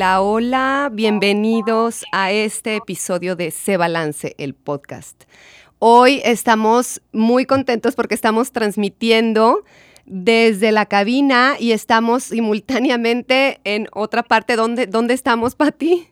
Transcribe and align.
Hola, 0.00 0.22
hola, 0.22 0.88
bienvenidos 0.90 2.04
a 2.12 2.32
este 2.32 2.76
episodio 2.76 3.36
de 3.36 3.50
Se 3.50 3.76
Balance, 3.76 4.34
el 4.38 4.54
podcast. 4.54 5.24
Hoy 5.78 6.22
estamos 6.24 7.02
muy 7.12 7.44
contentos 7.44 7.96
porque 7.96 8.14
estamos 8.14 8.50
transmitiendo 8.50 9.62
desde 10.06 10.72
la 10.72 10.86
cabina 10.86 11.56
y 11.58 11.72
estamos 11.72 12.22
simultáneamente 12.24 13.60
en 13.64 13.88
otra 13.92 14.22
parte. 14.22 14.56
¿Dónde, 14.56 14.86
dónde 14.86 15.12
estamos, 15.12 15.54
Pati? 15.54 16.08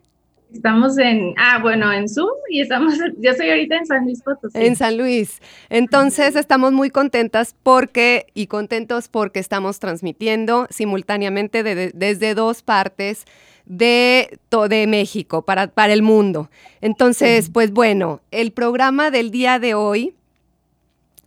Estamos 0.52 0.98
en, 0.98 1.32
ah, 1.38 1.59
bueno, 1.62 1.91
en 1.91 2.10
Zoom 2.10 2.29
y 2.51 2.60
estamos, 2.60 2.93
yo 3.18 3.30
estoy 3.30 3.48
ahorita 3.48 3.77
en 3.79 3.87
San 3.87 4.05
Luis 4.05 4.23
Potosí. 4.23 4.59
En 4.59 4.77
San 4.77 4.98
Luis. 4.98 5.41
Entonces 5.70 6.37
estamos 6.37 6.73
muy 6.73 6.91
contentas 6.91 7.55
porque, 7.62 8.27
y 8.34 8.48
contentos 8.48 9.09
porque 9.09 9.41
estamos 9.41 9.79
transmitiendo 9.79 10.66
simultáneamente 10.68 11.62
de- 11.62 11.74
de- 11.74 11.93
desde 11.95 12.34
dos 12.34 12.62
partes 12.62 13.24
de, 13.69 14.39
de 14.69 14.87
México 14.87 15.43
para, 15.43 15.69
para 15.69 15.93
el 15.93 16.03
mundo. 16.03 16.51
Entonces, 16.81 17.51
pues 17.53 17.71
bueno, 17.71 18.21
el 18.31 18.51
programa 18.52 19.10
del 19.10 19.30
día 19.30 19.59
de 19.59 19.75
hoy 19.75 20.15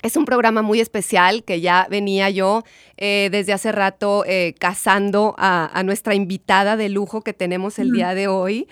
es 0.02 0.18
un 0.18 0.26
programa 0.26 0.64
muy 0.64 0.80
especial 0.80 1.44
que 1.44 1.62
ya 1.62 1.88
venía 1.90 2.32
yo 2.32 2.64
eh, 2.98 3.30
desde 3.32 3.54
hace 3.54 3.72
rato 3.72 4.24
eh, 4.26 4.56
cazando 4.60 5.36
a, 5.38 5.70
a 5.78 5.84
nuestra 5.84 6.16
invitada 6.16 6.76
de 6.76 6.90
lujo 6.90 7.22
que 7.22 7.34
tenemos 7.34 7.78
el 7.78 7.92
día 7.92 8.16
de 8.16 8.28
hoy. 8.28 8.68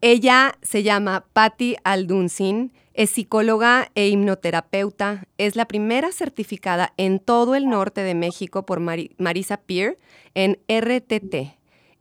Ella 0.00 0.58
se 0.62 0.82
llama 0.82 1.24
Patty 1.32 1.76
Alduncin, 1.84 2.72
es 2.92 3.10
psicóloga 3.10 3.88
e 3.94 4.08
hipnoterapeuta, 4.08 5.26
es 5.38 5.54
la 5.54 5.66
primera 5.66 6.10
certificada 6.12 6.92
en 6.96 7.20
todo 7.20 7.54
el 7.54 7.68
norte 7.68 8.00
de 8.02 8.14
México 8.16 8.66
por 8.66 8.80
Mari- 8.80 9.12
Marisa 9.18 9.56
Peer 9.58 9.96
en 10.34 10.58
RTT. 10.68 11.54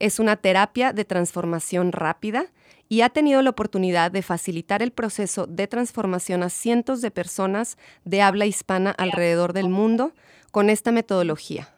Es 0.03 0.19
una 0.19 0.35
terapia 0.35 0.91
de 0.91 1.05
transformación 1.05 1.93
rápida 1.93 2.47
y 2.89 3.03
ha 3.03 3.09
tenido 3.09 3.41
la 3.41 3.51
oportunidad 3.51 4.11
de 4.11 4.21
facilitar 4.21 4.81
el 4.81 4.91
proceso 4.91 5.47
de 5.47 5.65
transformación 5.65 6.43
a 6.43 6.49
cientos 6.49 7.01
de 7.01 7.09
personas 7.09 7.77
de 8.03 8.21
habla 8.21 8.45
hispana 8.45 8.91
alrededor 8.91 9.53
del 9.53 9.69
mundo 9.69 10.11
con 10.51 10.69
esta 10.69 10.91
metodología, 10.91 11.69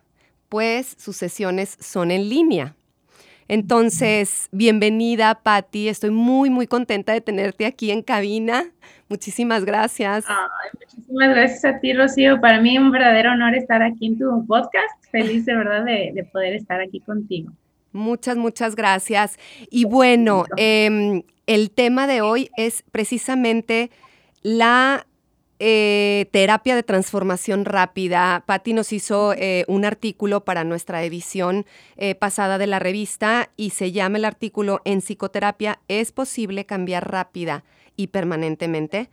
pues 0.49 0.95
sus 0.97 1.17
sesiones 1.17 1.77
son 1.79 2.09
en 2.09 2.27
línea. 2.27 2.73
Entonces, 3.47 4.49
bienvenida, 4.51 5.35
Patti. 5.43 5.87
Estoy 5.87 6.09
muy, 6.09 6.49
muy 6.49 6.65
contenta 6.65 7.13
de 7.13 7.21
tenerte 7.21 7.67
aquí 7.67 7.91
en 7.91 8.01
cabina. 8.01 8.65
Muchísimas 9.07 9.65
gracias. 9.65 10.25
Ay, 10.27 10.71
muchísimas 10.79 11.29
gracias 11.29 11.65
a 11.65 11.79
ti, 11.79 11.93
Rocío. 11.93 12.41
Para 12.41 12.59
mí 12.59 12.75
un 12.79 12.89
verdadero 12.89 13.33
honor 13.33 13.53
estar 13.53 13.83
aquí 13.83 14.07
en 14.07 14.17
tu 14.17 14.47
podcast. 14.47 15.05
Feliz 15.11 15.45
de 15.45 15.55
verdad 15.55 15.85
de 15.85 16.27
poder 16.33 16.55
estar 16.55 16.81
aquí 16.81 17.01
contigo. 17.01 17.51
Muchas, 17.95 18.35
muchas 18.35 18.75
gracias. 18.75 19.39
Y 19.71 19.85
bueno, 19.85 20.43
em, 20.57 21.23
el 21.47 21.71
tema 21.71 22.07
de 22.07 22.19
hoy 22.19 22.49
es 22.57 22.83
precisamente 22.91 23.89
la 24.41 25.07
eh, 25.59 26.27
terapia 26.31 26.75
de 26.75 26.83
transformación 26.83 27.63
rápida. 27.63 28.43
Patti 28.45 28.73
nos 28.73 28.91
hizo 28.91 29.31
eh, 29.31 29.63
un 29.69 29.85
artículo 29.85 30.43
para 30.43 30.65
nuestra 30.65 31.05
edición 31.05 31.65
eh, 31.95 32.15
pasada 32.15 32.57
de 32.57 32.67
la 32.67 32.79
revista 32.79 33.49
y 33.55 33.69
se 33.69 33.93
llama 33.93 34.17
el 34.17 34.25
artículo 34.25 34.81
En 34.83 34.99
psicoterapia, 34.99 35.79
¿es 35.87 36.11
posible 36.11 36.65
cambiar 36.65 37.09
rápida 37.09 37.63
y 37.95 38.07
permanentemente? 38.07 39.09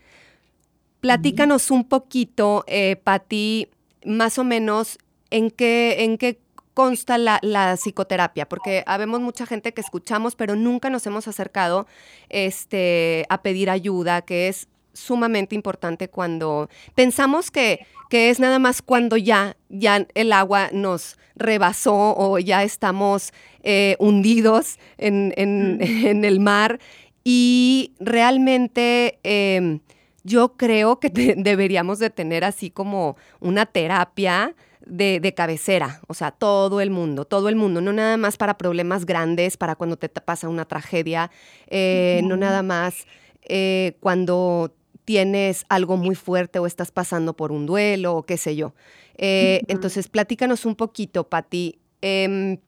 Platícanos 1.01 1.71
un 1.71 1.89
poquito, 1.89 2.65
Patti, 3.05 3.69
más 4.05 4.39
o 4.39 4.45
menos 4.45 4.99
en 5.31 5.51
qué, 5.51 6.05
en 6.05 6.19
qué 6.19 6.39
consta 6.75 7.19
la, 7.19 7.39
la 7.43 7.77
psicoterapia, 7.77 8.49
porque 8.49 8.83
habemos 8.87 9.21
mucha 9.21 9.47
gente 9.47 9.73
que 9.75 9.81
escuchamos, 9.81 10.37
pero 10.37 10.55
nunca 10.57 10.89
nos 10.91 11.07
hemos 11.07 11.29
acercado 11.29 11.87
este, 12.29 13.27
a 13.29 13.43
pedir 13.43 13.71
ayuda, 13.71 14.23
que 14.23 14.49
es 14.49 14.69
sumamente 14.95 15.55
importante 15.55 16.09
cuando 16.09 16.69
pensamos 16.95 17.51
que, 17.51 17.87
que 18.11 18.31
es 18.31 18.41
nada 18.41 18.59
más 18.59 18.83
cuando 18.83 19.17
ya, 19.17 19.57
ya 19.71 20.07
el 20.15 20.33
agua 20.33 20.69
nos 20.73 21.17
rebasó 21.35 22.15
o 22.17 22.39
ya 22.39 22.63
estamos 22.63 23.33
eh, 23.63 23.97
hundidos 23.99 24.79
en, 24.99 25.33
en- 25.37 25.79
en 25.81 26.25
el 26.25 26.41
mar. 26.41 26.79
Y 27.25 27.93
realmente 28.01 29.19
em, 29.23 29.81
yo 30.25 30.57
creo 30.57 30.99
que 31.01 31.09
te- 31.11 31.35
deberíamos 31.39 31.99
de 31.99 32.11
tener 32.11 32.45
así 32.45 32.71
como 32.71 33.17
una 33.41 33.65
terapia 33.67 34.55
de, 34.87 35.21
de 35.21 35.35
cabecera, 35.35 36.01
o 36.09 36.15
sea, 36.15 36.31
todo 36.31 36.81
el 36.81 36.91
mundo, 36.91 37.25
todo 37.25 37.49
el 37.49 37.57
mundo, 37.57 37.81
no 37.81 37.93
nada 37.93 38.17
más 38.17 38.37
para 38.37 38.59
problemas 38.59 39.07
grandes, 39.07 39.57
para 39.57 39.77
cuando 39.77 39.97
te 39.97 40.09
pasa 40.09 40.49
una 40.49 40.65
tragedia, 40.65 41.31
eh, 41.69 42.21
no 42.25 42.37
nada 42.37 42.63
más 42.63 43.07
eh, 43.43 43.97
cuando 44.01 44.75
tienes 45.05 45.65
algo 45.69 45.97
muy 45.97 46.15
fuerte 46.15 46.59
o 46.59 46.67
estás 46.67 46.91
pasando 46.91 47.35
por 47.35 47.53
un 47.53 47.67
duelo 47.67 48.17
o 48.17 48.23
qué 48.23 48.37
sé 48.37 48.57
yo. 48.57 48.75
Eh. 49.17 49.63
Entonces, 49.69 50.09
platícanos 50.09 50.65
un 50.65 50.77
poquito, 50.77 51.29
Pati, 51.29 51.79
em, 52.01 52.59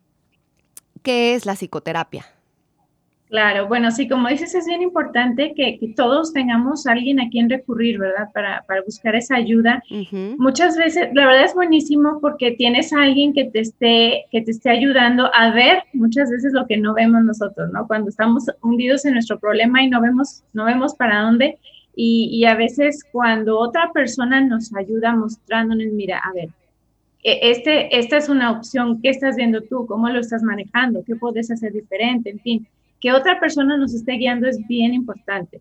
¿qué 1.03 1.35
es 1.35 1.47
la 1.47 1.55
psicoterapia? 1.55 2.34
Claro, 3.29 3.67
bueno, 3.67 3.91
sí, 3.91 4.07
como 4.07 4.29
dices, 4.29 4.55
es 4.55 4.67
bien 4.67 4.83
importante 4.83 5.55
que, 5.57 5.79
que 5.79 5.89
todos 5.89 6.33
tengamos 6.33 6.87
a 6.87 6.93
alguien 6.93 7.19
a 7.21 7.29
quien 7.31 7.49
recurrir, 7.51 7.99
¿verdad? 7.99 8.29
Para, 8.33 8.63
para 8.63 8.83
buscar 8.83 9.17
esa 9.17 9.35
ayuda. 9.37 9.83
Muchas 10.39 10.77
veces, 10.77 11.09
la 11.15 11.27
verdad 11.27 11.45
es 11.45 11.55
buenísimo 11.55 12.21
porque 12.21 12.53
tienes 12.53 12.93
a 12.93 13.03
alguien 13.03 13.33
que 13.33 13.47
te 13.47 13.61
esté, 13.61 14.27
que 14.31 14.43
te 14.43 14.51
esté 14.53 14.71
ayudando 14.71 15.31
a 15.35 15.51
ver 15.51 15.83
muchas 15.95 16.31
veces 16.31 16.53
lo 16.53 16.67
que 16.67 16.77
no 16.77 16.95
vemos 16.95 17.25
nosotros, 17.25 17.73
¿no? 17.73 17.87
Cuando 17.89 18.11
estamos 18.11 18.45
hundidos 18.63 19.05
en 19.05 19.15
nuestro 19.15 19.39
problema 19.41 19.83
y 19.83 19.89
no 19.89 20.01
vemos, 20.01 20.45
no 20.53 20.67
vemos 20.67 20.95
para 20.95 21.23
dónde. 21.23 21.59
Y, 21.97 22.29
y 22.33 22.45
a 22.45 22.55
veces 22.55 23.05
cuando 23.11 23.59
otra 23.59 23.91
persona 23.93 24.41
nos 24.43 24.73
ayuda 24.77 25.17
mostrándonos, 25.17 25.87
mira, 25.93 26.19
a 26.19 26.33
ver, 26.35 26.51
e- 27.23 27.51
este, 27.51 27.99
esta 27.99 28.19
es 28.19 28.29
una 28.29 28.51
opción, 28.53 29.01
¿qué 29.03 29.09
estás 29.09 29.37
viendo 29.37 29.63
tú? 29.63 29.87
¿Cómo 29.87 30.09
lo 30.11 30.21
estás 30.21 30.43
manejando? 30.43 31.03
¿Qué 31.07 31.17
puedes 31.17 31.51
hacer 31.51 31.73
diferente? 31.73 32.31
En 32.31 32.39
fin, 32.41 32.67
que 33.05 33.13
otra 33.13 33.39
persona 33.39 33.77
nos 33.77 33.93
esté 33.93 34.13
guiando 34.13 34.49
es 34.49 34.67
bien 34.67 34.95
importante. 34.95 35.61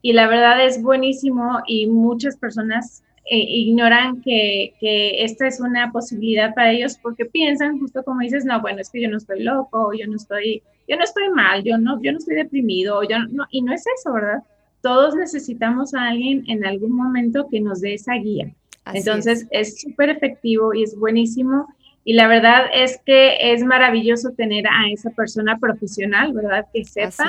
Y 0.00 0.12
la 0.12 0.28
verdad 0.28 0.64
es 0.64 0.80
buenísimo 0.80 1.58
y 1.66 1.88
muchas 1.88 2.36
personas 2.36 3.02
eh, 3.28 3.36
ignoran 3.36 4.22
que, 4.22 4.74
que 4.78 5.24
esta 5.24 5.48
es 5.48 5.58
una 5.58 5.90
posibilidad 5.90 6.54
para 6.54 6.70
ellos 6.70 6.96
porque 7.02 7.24
piensan, 7.24 7.80
justo 7.80 8.04
como 8.04 8.20
dices, 8.20 8.44
no, 8.44 8.60
bueno, 8.60 8.80
es 8.80 8.90
que 8.90 9.02
yo 9.02 9.10
no 9.10 9.16
estoy 9.16 9.42
loco, 9.42 9.92
yo 9.92 10.06
no 10.06 10.14
estoy, 10.14 10.62
yo 10.86 10.96
no 10.96 11.02
estoy 11.02 11.30
mal, 11.30 11.64
yo 11.64 11.78
no, 11.78 12.00
yo 12.00 12.12
no 12.12 12.18
estoy 12.18 12.36
deprimido, 12.36 13.02
yo 13.02 13.18
no, 13.28 13.44
y 13.50 13.62
no 13.62 13.72
es 13.72 13.84
eso, 13.98 14.12
¿verdad? 14.12 14.44
Todos 14.80 15.16
necesitamos 15.16 15.94
a 15.94 16.04
alguien 16.10 16.44
en 16.46 16.64
algún 16.64 16.92
momento 16.92 17.48
que 17.50 17.60
nos 17.60 17.80
dé 17.80 17.94
esa 17.94 18.14
guía. 18.14 18.54
así 18.84 18.98
Entonces 18.98 19.48
es 19.50 19.80
súper 19.80 20.10
efectivo 20.10 20.72
y 20.72 20.84
es 20.84 20.96
buenísimo. 20.96 21.66
Y 22.04 22.12
la 22.14 22.28
verdad 22.28 22.66
es 22.74 23.00
que 23.04 23.52
es 23.52 23.64
maravilloso 23.64 24.30
tener 24.32 24.66
a 24.66 24.88
esa 24.90 25.10
persona 25.10 25.58
profesional, 25.58 26.32
¿verdad? 26.34 26.66
Que 26.72 26.84
sepa 26.84 27.24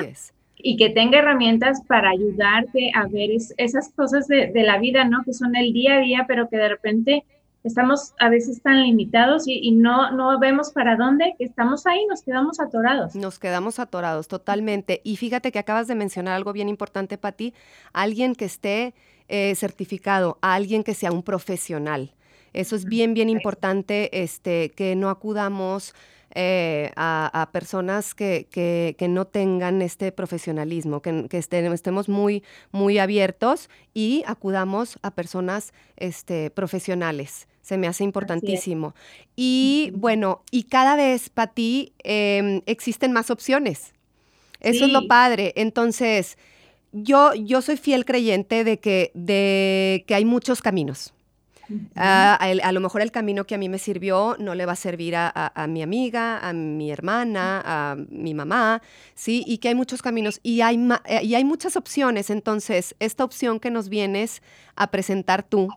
y 0.58 0.78
que 0.78 0.90
tenga 0.90 1.20
herramientas 1.20 1.82
para 1.88 2.10
ayudarte 2.10 2.92
a 2.94 3.08
ver 3.08 3.32
es- 3.32 3.54
esas 3.58 3.90
cosas 3.90 4.28
de, 4.28 4.48
de 4.48 4.64
la 4.64 4.78
vida, 4.80 5.06
¿no? 5.06 5.24
Que 5.24 5.34
son 5.34 5.56
el 5.56 5.72
día 5.74 5.96
a 5.96 6.00
día, 6.00 6.26
pero 6.28 6.50
que 6.50 6.58
de 6.58 6.70
repente 6.70 7.24
estamos 7.64 8.14
a 8.20 8.30
veces 8.30 8.62
tan 8.62 8.82
limitados 8.84 9.48
y, 9.48 9.60
y 9.60 9.72
no, 9.72 10.12
no 10.12 10.38
vemos 10.40 10.72
para 10.72 10.96
dónde, 10.96 11.36
que 11.38 11.46
estamos 11.46 11.86
ahí, 11.88 12.06
nos 12.08 12.22
quedamos 12.22 12.60
atorados. 12.60 13.16
Nos 13.16 13.40
quedamos 13.40 13.80
atorados 13.80 14.28
totalmente. 14.28 15.02
Y 15.04 15.16
fíjate 15.18 15.52
que 15.52 15.60
acabas 15.60 15.88
de 15.88 15.96
mencionar 15.96 16.36
algo 16.36 16.52
bien 16.54 16.70
importante 16.70 17.18
para 17.18 17.36
ti, 17.36 17.54
alguien 17.94 18.36
que 18.36 18.46
esté 18.46 18.94
eh, 19.28 19.56
certificado, 19.56 20.38
alguien 20.42 20.84
que 20.84 20.94
sea 20.94 21.12
un 21.12 21.24
profesional. 21.24 22.12
Eso 22.56 22.76
es 22.76 22.86
bien, 22.86 23.14
bien 23.14 23.30
importante, 23.30 24.22
este, 24.24 24.72
que 24.72 24.96
no 24.96 25.10
acudamos 25.10 25.94
eh, 26.38 26.92
a, 26.98 27.30
a 27.42 27.52
personas 27.52 28.14
que, 28.14 28.48
que- 28.52 28.96
que 28.98 29.08
no 29.08 29.26
tengan 29.26 29.82
este 29.82 30.12
profesionalismo, 30.12 31.02
que, 31.02 31.28
que 31.30 31.38
estén- 31.38 31.72
estemos 31.72 32.10
muy, 32.10 32.44
muy 32.72 32.98
abiertos 33.00 33.70
y 33.94 34.22
acudamos 34.28 35.00
a 35.02 35.12
personas 35.12 35.72
este, 35.96 36.50
profesionales. 36.50 37.48
Se 37.62 37.78
me 37.78 37.88
hace 37.88 38.04
importantísimo. 38.04 38.96
Y 39.38 39.92
bueno, 39.96 40.44
y 40.52 40.64
cada 40.64 40.96
vez, 40.98 41.30
para 41.30 41.54
ti, 41.54 41.94
existen 42.66 43.12
más 43.14 43.32
opciones. 43.32 43.94
Eso 44.60 44.86
es 44.86 44.92
lo 44.92 45.08
padre. 45.08 45.54
Entonces, 45.56 46.38
yo, 46.92 47.34
yo 47.34 47.62
soy 47.62 47.78
fiel 47.78 48.04
creyente 48.06 48.64
de 48.64 48.78
que, 48.80 49.12
de 49.14 50.04
que 50.08 50.16
hay 50.16 50.26
muchos 50.26 50.62
caminos. 50.62 51.14
Ah, 51.96 52.36
a, 52.36 52.72
lo 52.72 52.80
mejor 52.80 53.02
el 53.02 53.12
camino 53.12 53.46
que 53.46 53.56
a 53.56 53.58
mí 53.58 53.70
me 53.70 53.80
sirvió 53.80 54.36
no 54.40 54.56
le 54.56 54.66
va 54.66 54.74
a 54.74 54.76
servir 54.76 55.16
a, 55.16 55.68
mi 55.68 55.82
amiga, 55.82 56.40
a 56.40 56.54
mi 56.54 56.92
hermana, 56.92 57.62
a 57.66 57.96
mi 58.10 58.34
mamá, 58.34 58.82
¿sí? 59.14 59.44
Y 59.48 59.58
que 59.58 59.70
hay 59.70 59.76
muchos 59.76 60.02
caminos 60.02 60.40
y 60.44 60.62
hay, 60.62 60.80
eh, 61.06 61.24
y 61.24 61.36
hay 61.36 61.44
muchas 61.44 61.76
opciones. 61.76 62.30
Entonces, 62.30 62.96
esta 63.00 63.24
opción 63.24 63.60
que 63.60 63.72
nos 63.72 63.90
vienes 63.90 64.42
a 64.76 64.92
presentar 64.92 65.44
tú 65.44 65.70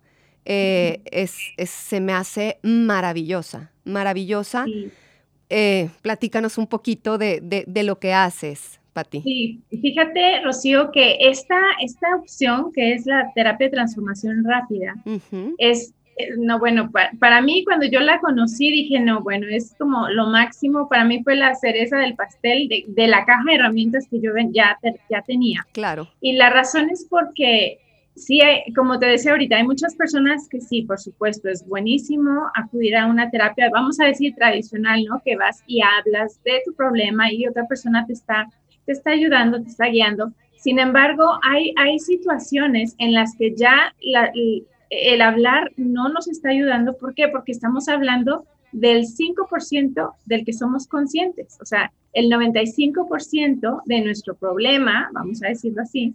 eh, 0.45 1.03
es, 1.05 1.37
se 1.71 2.01
me 2.01 2.13
hace 2.13 2.59
maravillosa, 2.63 3.71
maravillosa. 3.85 4.67
Eh, 5.51 5.89
platícanos 6.03 6.59
un 6.59 6.67
poquito 6.67 7.19
de, 7.19 7.41
de, 7.67 7.83
lo 7.83 7.99
que 7.99 8.13
haces. 8.13 8.78
Pati. 8.99 9.21
Sí, 9.23 9.61
fíjate, 9.71 10.43
Rocío, 10.43 10.91
que 10.91 11.17
esta, 11.21 11.57
esta 11.81 12.17
opción, 12.17 12.73
que 12.73 12.93
es 12.93 13.07
la 13.07 13.31
terapia 13.35 13.69
de 13.69 13.73
transformación 13.75 14.45
rápida, 14.45 14.97
es, 15.59 15.95
eh, 16.17 16.31
no, 16.37 16.59
bueno, 16.59 16.91
para, 17.21 17.41
mí 17.41 17.65
cuando 17.65 17.87
yo 17.87 18.01
la 18.01 18.19
conocí 18.19 18.71
dije, 18.71 18.99
no, 18.99 19.23
bueno, 19.23 19.47
es 19.49 19.75
como 19.79 20.09
lo 20.09 20.27
máximo, 20.27 20.89
para 20.89 21.05
mí 21.05 21.23
fue 21.23 21.37
la 21.37 21.55
cereza 21.55 21.99
del 21.99 22.17
pastel 22.17 22.69
de, 22.69 23.07
la 23.07 23.25
caja 23.25 23.45
de 23.47 23.55
herramientas 23.55 24.07
que 24.11 24.21
yo 24.21 24.33
ya, 24.53 24.77
ya 25.09 25.23
tenía. 25.23 25.65
Claro. 25.73 26.09
Y 26.21 26.33
la 26.33 26.51
razón 26.51 26.91
es 26.91 27.07
porque 27.09 27.79
sí, 28.19 28.41
como 28.75 28.99
te 28.99 29.07
decía 29.07 29.31
ahorita, 29.31 29.57
hay 29.57 29.65
muchas 29.65 29.95
personas 29.95 30.49
que 30.49 30.61
sí, 30.61 30.83
por 30.83 30.99
supuesto, 30.99 31.49
es 31.49 31.67
buenísimo 31.67 32.51
acudir 32.55 32.97
a 32.97 33.07
una 33.07 33.31
terapia, 33.31 33.71
vamos 33.73 34.01
a 34.01 34.07
decir 34.07 34.35
tradicional, 34.35 35.05
¿no? 35.05 35.23
Que 35.25 35.37
vas 35.37 35.63
y 35.67 35.81
hablas 35.83 36.43
de 36.45 36.63
tu 36.65 36.75
problema 36.75 37.33
y 37.33 37.47
otra 37.47 37.67
persona 37.67 38.05
te 38.07 38.13
está, 38.13 38.49
te 38.89 38.93
está 38.93 39.11
ayudando, 39.11 39.61
te 39.63 39.69
está 39.69 39.85
guiando. 39.89 40.33
Sin 40.57 40.79
embargo, 40.79 41.39
hay, 41.43 41.75
hay 41.77 41.99
situaciones 41.99 42.95
en 42.97 43.13
las 43.13 43.37
que 43.37 43.55
ya 43.55 43.95
el 44.01 45.21
hablar 45.21 45.73
no 45.77 46.09
nos 46.09 46.27
está 46.27 46.49
ayudando. 46.49 46.97
¿Por 46.97 47.13
qué? 47.13 47.29
Porque 47.29 47.53
estamos 47.53 47.87
hablando 47.91 48.47
del 48.73 49.05
5% 49.05 50.15
del 50.25 50.43
que 50.47 50.55
somos 50.55 50.87
conscientes. 50.87 51.59
O 51.61 51.67
sea, 51.67 51.93
el 52.15 52.31
95% 52.31 53.83
de 53.85 54.01
nuestro 54.01 54.35
problema, 54.35 55.11
vamos 55.13 55.43
a 55.43 55.49
decirlo 55.49 55.83
así, 55.83 56.15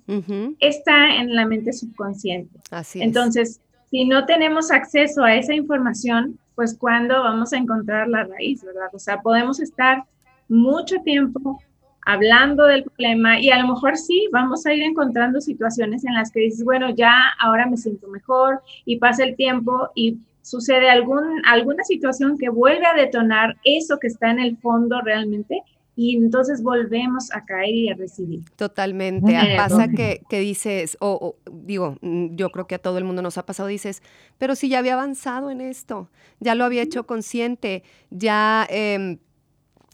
está 0.60 1.16
en 1.18 1.36
la 1.36 1.46
mente 1.46 1.74
subconsciente. 1.74 2.60
Así 2.72 3.04
Entonces, 3.04 3.62
si 3.92 4.06
no 4.06 4.26
tenemos 4.26 4.72
acceso 4.72 5.24
a 5.24 5.36
esa 5.36 5.54
información, 5.54 6.40
pues 6.56 6.76
cuándo 6.76 7.22
vamos 7.22 7.54
a 7.54 7.58
encontrar 7.58 8.08
la 8.08 8.24
raíz, 8.24 8.64
¿verdad? 8.64 8.90
O 8.94 9.00
sea, 9.00 9.22
podemos 9.22 9.60
estar 9.60 10.06
mucho 10.50 10.96
tiempo 11.04 11.62
hablando 12.06 12.66
del 12.66 12.84
problema 12.84 13.40
y 13.40 13.50
a 13.52 13.60
lo 13.60 13.74
mejor 13.74 13.98
sí, 13.98 14.28
vamos 14.32 14.66
a 14.66 14.74
ir 14.74 14.84
encontrando 14.84 15.42
situaciones 15.42 16.06
en 16.06 16.14
las 16.14 16.32
que 16.32 16.42
dices, 16.42 16.64
bueno, 16.64 16.90
ya 16.96 17.14
ahora 17.40 17.68
me 17.68 17.78
siento 17.78 18.08
mejor 18.08 18.62
y 18.86 18.98
pasa 18.98 19.24
el 19.24 19.36
tiempo 19.36 19.90
y 19.96 20.18
sucede 20.42 20.90
algún, 20.90 21.42
alguna 21.46 21.84
situación 21.84 22.38
que 22.38 22.50
vuelve 22.50 22.86
a 22.86 22.94
detonar 22.94 23.58
eso 23.64 23.98
que 24.00 24.08
está 24.08 24.30
en 24.30 24.40
el 24.40 24.58
fondo 24.58 25.02
realmente 25.02 25.64
y 25.96 26.18
entonces 26.18 26.64
volvemos 26.64 27.32
a 27.34 27.46
caer 27.46 27.76
y 27.76 27.90
a 27.90 27.96
recibir. 27.96 28.44
Totalmente. 28.56 29.38
Pasa 29.56 29.88
que, 29.90 30.22
que 30.28 30.40
dices, 30.40 30.98
o 31.00 31.36
digo, 31.52 31.98
mm, 32.02 32.36
yo 32.36 32.50
creo 32.50 32.66
que 32.66 32.76
a 32.76 32.80
todo 32.80 32.98
el 32.98 33.04
mundo 33.04 33.22
nos 33.22 33.38
ha 33.38 33.46
pasado, 33.46 33.70
dices, 33.70 34.02
pero 34.38 34.56
si 34.56 34.70
ya 34.70 34.80
había 34.80 34.94
avanzado 34.94 35.52
en 35.52 35.62
esto, 35.62 36.10
ya 36.40 36.56
lo 36.56 36.66
había 36.66 36.82
hecho 36.82 37.06
consciente, 37.06 37.84
ya, 38.10 38.66
em, 38.70 39.20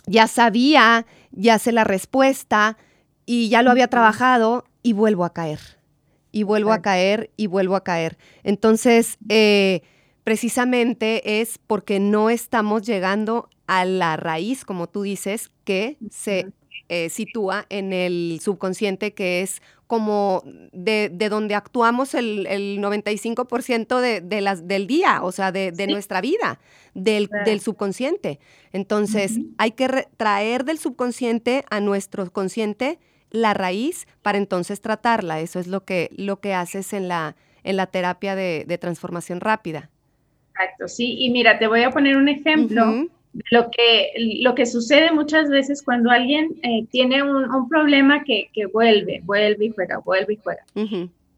ya 0.10 0.28
sabía, 0.28 1.06
ya 1.32 1.60
sé 1.60 1.72
la 1.72 1.84
respuesta 1.84 2.78
y 3.26 3.50
ya 3.50 3.62
lo 3.62 3.70
había 3.72 3.88
trabajado 3.88 4.66
y 4.82 4.94
vuelvo 4.94 5.24
a 5.24 5.34
caer. 5.34 5.60
Y 6.32 6.44
vuelvo 6.44 6.74
a 6.74 6.82
caer 6.82 7.32
y 7.38 7.48
vuelvo 7.48 7.76
a 7.76 7.84
caer. 7.84 8.18
Entonces, 8.44 9.18
eh, 9.30 9.82
precisamente 10.24 11.42
es 11.42 11.58
porque 11.58 12.00
no 12.00 12.30
estamos 12.30 12.84
llegando 12.84 13.50
a 13.68 13.86
la 13.86 14.16
raíz, 14.16 14.66
como 14.66 14.88
tú 14.88 15.04
dices, 15.04 15.52
que 15.64 15.98
se 16.12 16.52
eh, 16.88 17.10
sitúa 17.10 17.66
en 17.70 17.94
el 17.94 18.40
subconsciente, 18.42 19.14
que 19.14 19.42
es 19.42 19.62
como 19.90 20.44
de, 20.72 21.10
donde 21.32 21.56
actuamos 21.56 22.14
el, 22.14 22.46
95% 22.80 24.22
de, 24.22 24.42
las, 24.42 24.68
del 24.68 24.86
día, 24.86 25.24
o 25.24 25.32
sea, 25.32 25.52
de, 25.52 25.88
nuestra 25.88 26.22
vida, 26.22 26.60
del, 26.94 27.28
subconsciente. 27.60 28.40
Entonces, 28.72 29.40
hay 29.58 29.72
que 29.72 30.06
traer 30.16 30.64
del 30.64 30.78
subconsciente 30.78 31.66
a 31.72 31.80
nuestro 31.80 32.32
consciente 32.32 33.00
la 33.32 33.56
raíz 33.56 34.06
para 34.22 34.38
entonces 34.38 34.80
tratarla. 34.80 35.40
Eso 35.40 35.60
es 35.60 35.66
lo 35.66 35.86
que, 35.86 36.12
lo 36.16 36.40
que 36.40 36.54
haces 36.54 36.94
en 36.94 37.08
la, 37.08 37.36
en 37.64 37.76
la 37.76 37.88
terapia 37.88 38.36
de 38.36 38.78
transformación 38.78 39.40
rápida. 39.40 39.90
Exacto, 40.60 40.88
sí. 40.88 41.16
Y 41.20 41.32
mira, 41.32 41.58
te 41.58 41.68
voy 41.68 41.82
a 41.84 41.90
poner 41.90 42.18
un 42.18 42.28
ejemplo 42.28 42.86
de 42.92 43.10
lo 43.52 43.70
que, 43.70 44.12
lo 44.42 44.56
que 44.56 44.66
sucede 44.66 45.12
muchas 45.12 45.50
veces 45.50 45.84
cuando 45.84 46.10
alguien 46.10 46.56
eh, 46.64 46.86
tiene 46.90 47.22
un, 47.24 47.70
problema 47.70 48.24
que, 48.24 48.50
que, 48.54 48.66
vuelve, 48.66 49.22
vuelve 49.24 49.66
y 49.66 49.70
juega, 49.70 50.00
vuelve 50.00 50.34
y 50.34 50.40
juega. 50.44 50.64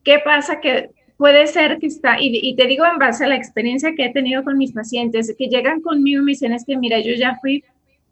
¿Qué 0.04 0.20
pasa? 0.24 0.60
Que 0.60 0.90
puede 1.18 1.46
ser 1.48 1.78
que 1.80 1.88
está, 1.88 2.18
y, 2.20 2.56
te 2.56 2.66
digo 2.66 2.86
en 2.86 2.98
base 2.98 3.26
a 3.26 3.28
la 3.28 3.36
experiencia 3.36 3.94
que 3.96 4.06
he 4.06 4.14
tenido 4.14 4.44
con 4.44 4.58
mis 4.58 4.72
pacientes, 4.72 5.36
que 5.38 5.48
llegan 5.48 5.82
conmigo 5.82 6.22
y 6.22 6.26
me 6.26 6.32
dicen, 6.32 6.54
es 6.54 6.66
que 6.66 6.78
mira, 6.78 7.00
yo 7.00 7.14
ya 7.14 7.38
fui 7.40 7.64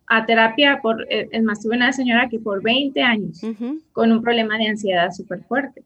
a 0.08 0.26
terapia 0.26 0.80
por, 0.82 1.08
eh, 1.10 1.30
es 1.32 1.44
más, 1.44 1.62
tuve 1.62 1.76
una 1.76 1.94
señora 1.94 2.28
que 2.30 2.40
por 2.40 2.62
20 2.62 3.02
años 3.02 3.42
con 3.94 4.12
un 4.12 4.22
problema 4.22 4.58
de 4.58 4.68
ansiedad 4.68 5.12
súper 5.12 5.44
fuerte. 5.44 5.84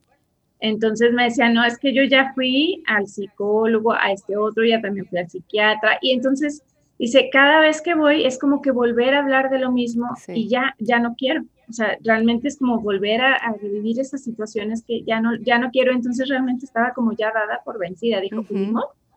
Entonces 0.60 1.12
me 1.12 1.26
decía, 1.26 1.50
no, 1.50 1.64
es 1.66 1.78
que 1.78 1.94
yo 1.94 2.04
ya 2.04 2.34
fui 2.34 2.82
al 2.88 3.08
psicólogo, 3.08 3.94
a 3.94 4.14
este 4.14 4.38
otro, 4.38 4.64
ya 4.64 4.82
también 4.82 5.06
fui 5.06 5.20
al 5.20 5.30
psiquiatra. 5.30 6.00
Y 6.02 6.12
entonces 6.12 6.64
dice, 7.00 7.30
cada 7.32 7.60
vez 7.60 7.82
que 7.82 7.96
voy 7.96 8.26
es 8.26 8.38
como 8.40 8.62
que 8.62 8.72
volver 8.72 9.14
a 9.14 9.20
hablar 9.20 9.50
de 9.50 9.60
lo 9.60 9.72
mismo 9.72 10.10
y 10.28 10.48
ya, 10.48 10.76
ya 10.80 11.00
no 11.00 11.16
quiero. 11.16 11.44
O 11.70 11.74
sea, 11.74 11.98
realmente 12.04 12.48
es 12.48 12.58
como 12.58 12.80
volver 12.80 13.22
a, 13.22 13.38
revivir 13.62 14.00
esas 14.00 14.24
situaciones 14.24 14.84
que 14.86 15.04
ya 15.04 15.22
no, 15.22 15.36
ya 15.38 15.58
no 15.60 15.72
quiero. 15.72 15.94
Entonces 15.94 16.30
realmente 16.30 16.66
estaba 16.66 16.94
como 16.94 17.14
ya 17.14 17.32
dada 17.32 17.62
por 17.64 17.80
vencida. 17.80 18.20
Dijo, 18.20 18.44
pues, 18.44 18.70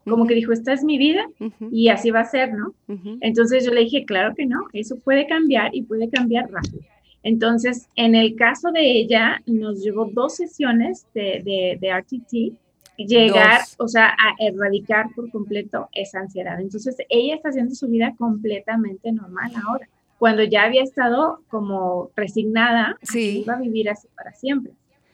como 0.05 0.27
que 0.27 0.35
dijo, 0.35 0.53
esta 0.53 0.73
es 0.73 0.85
mi 0.85 0.99
vida 0.99 1.29
y 1.71 1.89
así 1.89 2.11
va 2.11 2.21
a 2.21 2.25
ser, 2.25 2.53
¿no? 2.55 2.75
Entonces 3.21 3.65
yo 3.65 3.73
le 3.73 3.81
dije, 3.81 4.05
claro 4.05 4.35
que 4.35 4.47
no, 4.47 4.67
eso 4.73 4.97
puede 5.01 5.27
cambiar 5.27 5.75
y 5.75 5.83
puede 5.83 6.09
cambiar 6.09 6.51
rápido. 6.51 6.83
Entonces, 7.25 7.89
en 7.97 8.15
el 8.15 8.37
caso 8.37 8.71
de 8.71 8.89
ella, 8.89 9.43
nos 9.47 9.83
llevó 9.83 10.09
dos 10.13 10.37
sesiones 10.37 11.09
de, 11.13 11.43
de, 11.81 11.93
RTT 11.93 12.57
llegar, 12.97 13.61
o 13.79 13.89
sea, 13.89 14.09
a 14.09 14.35
erradicar 14.39 15.07
por 15.15 15.31
completo 15.31 15.89
esa 15.93 16.21
ansiedad. 16.21 16.61
Entonces, 16.61 16.97
ella 17.09 17.35
está 17.35 17.51
haciendo 17.51 17.75
su 17.75 17.89
vida 17.89 18.15
completamente 18.19 19.13
normal 19.13 19.53
ahora, 19.67 19.89
cuando 20.19 20.43
ya 20.45 20.65
había 20.65 20.83
estado 20.83 21.41
como 21.49 22.11
resignada, 22.17 22.97
sí. 23.03 23.43
iba 23.43 23.55
a 23.55 23.61
vivir 23.61 23.91
así 23.91 24.09
para 24.17 24.33
siempre. 24.33 24.73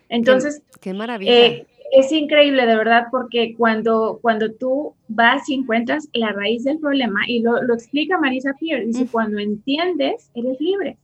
Entonces, 0.08 0.62
qué, 0.80 0.94
maravilla. 0.94 1.32
Eh, 1.32 1.66
es 1.92 2.10
increíble, 2.10 2.66
de 2.66 2.76
verdad, 2.76 3.06
porque 3.10 3.54
cuando, 3.56 4.18
cuando 4.22 4.52
tú 4.52 4.94
vas 5.08 5.48
y 5.48 5.54
encuentras 5.54 6.08
la 6.14 6.32
raíz 6.32 6.64
del 6.64 6.78
problema, 6.78 7.20
y 7.26 7.40
lo, 7.40 7.62
lo 7.62 7.74
explica 7.74 8.18
Marisa 8.18 8.54
Pierre, 8.58 8.86
dice, 8.86 9.06
cuando 9.10 9.38
entiendes, 9.38 10.30
eres 10.34 10.58
libre. 10.60 10.96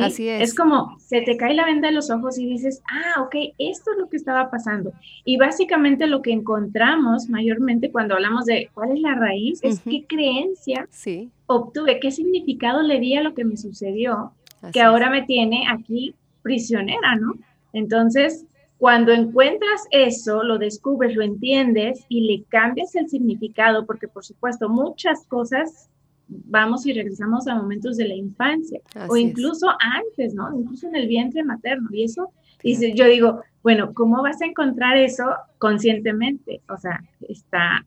Así 0.00 0.28
es. 0.28 0.50
Es 0.50 0.54
como 0.54 0.96
se 0.98 1.22
te 1.22 1.36
cae 1.36 1.54
la 1.54 1.64
venda 1.64 1.88
de 1.88 1.94
los 1.94 2.10
ojos 2.10 2.38
y 2.38 2.46
dices, 2.46 2.82
ah, 2.90 3.22
ok, 3.22 3.34
esto 3.58 3.92
es 3.92 3.98
lo 3.98 4.08
que 4.08 4.16
estaba 4.16 4.50
pasando. 4.50 4.92
Y 5.24 5.36
básicamente 5.36 6.06
lo 6.06 6.22
que 6.22 6.32
encontramos 6.32 7.28
mayormente 7.28 7.90
cuando 7.90 8.14
hablamos 8.14 8.44
de 8.44 8.70
cuál 8.74 8.92
es 8.92 9.00
la 9.00 9.14
raíz 9.14 9.60
es 9.62 9.80
qué 9.80 10.04
creencia 10.06 10.86
sí. 10.90 11.30
obtuve, 11.46 12.00
qué 12.00 12.10
significado 12.10 12.82
le 12.82 13.00
di 13.00 13.16
a 13.16 13.22
lo 13.22 13.34
que 13.34 13.44
me 13.44 13.56
sucedió, 13.56 14.32
que 14.72 14.80
ahora 14.80 15.10
me 15.10 15.22
tiene 15.22 15.66
aquí 15.70 16.14
prisionera, 16.42 17.16
¿no? 17.16 17.34
Entonces, 17.72 18.46
cuando 18.78 19.12
encuentras 19.12 19.82
eso, 19.90 20.44
lo 20.44 20.56
descubres, 20.56 21.16
lo 21.16 21.22
entiendes 21.22 22.04
y 22.08 22.20
le 22.22 22.44
cambias 22.44 22.94
el 22.94 23.08
significado, 23.08 23.84
porque 23.86 24.06
por 24.06 24.24
supuesto 24.24 24.68
muchas 24.68 25.26
cosas 25.26 25.88
vamos 26.28 26.86
y 26.86 26.92
regresamos 26.92 27.48
a 27.48 27.54
momentos 27.54 27.96
de 27.96 28.08
la 28.08 28.14
infancia 28.14 28.80
o 29.08 29.16
incluso 29.16 29.68
antes, 29.80 30.34
¿no? 30.34 30.54
Incluso 30.56 30.86
en 30.88 30.96
el 30.96 31.08
vientre 31.08 31.42
materno. 31.42 31.88
Y 31.92 32.04
eso, 32.04 32.32
dice, 32.62 32.92
yo 32.94 33.06
digo, 33.06 33.42
bueno, 33.62 33.92
¿cómo 33.94 34.22
vas 34.22 34.40
a 34.42 34.46
encontrar 34.46 34.96
eso 34.96 35.24
conscientemente? 35.58 36.60
O 36.68 36.76
sea, 36.76 37.02
está, 37.28 37.84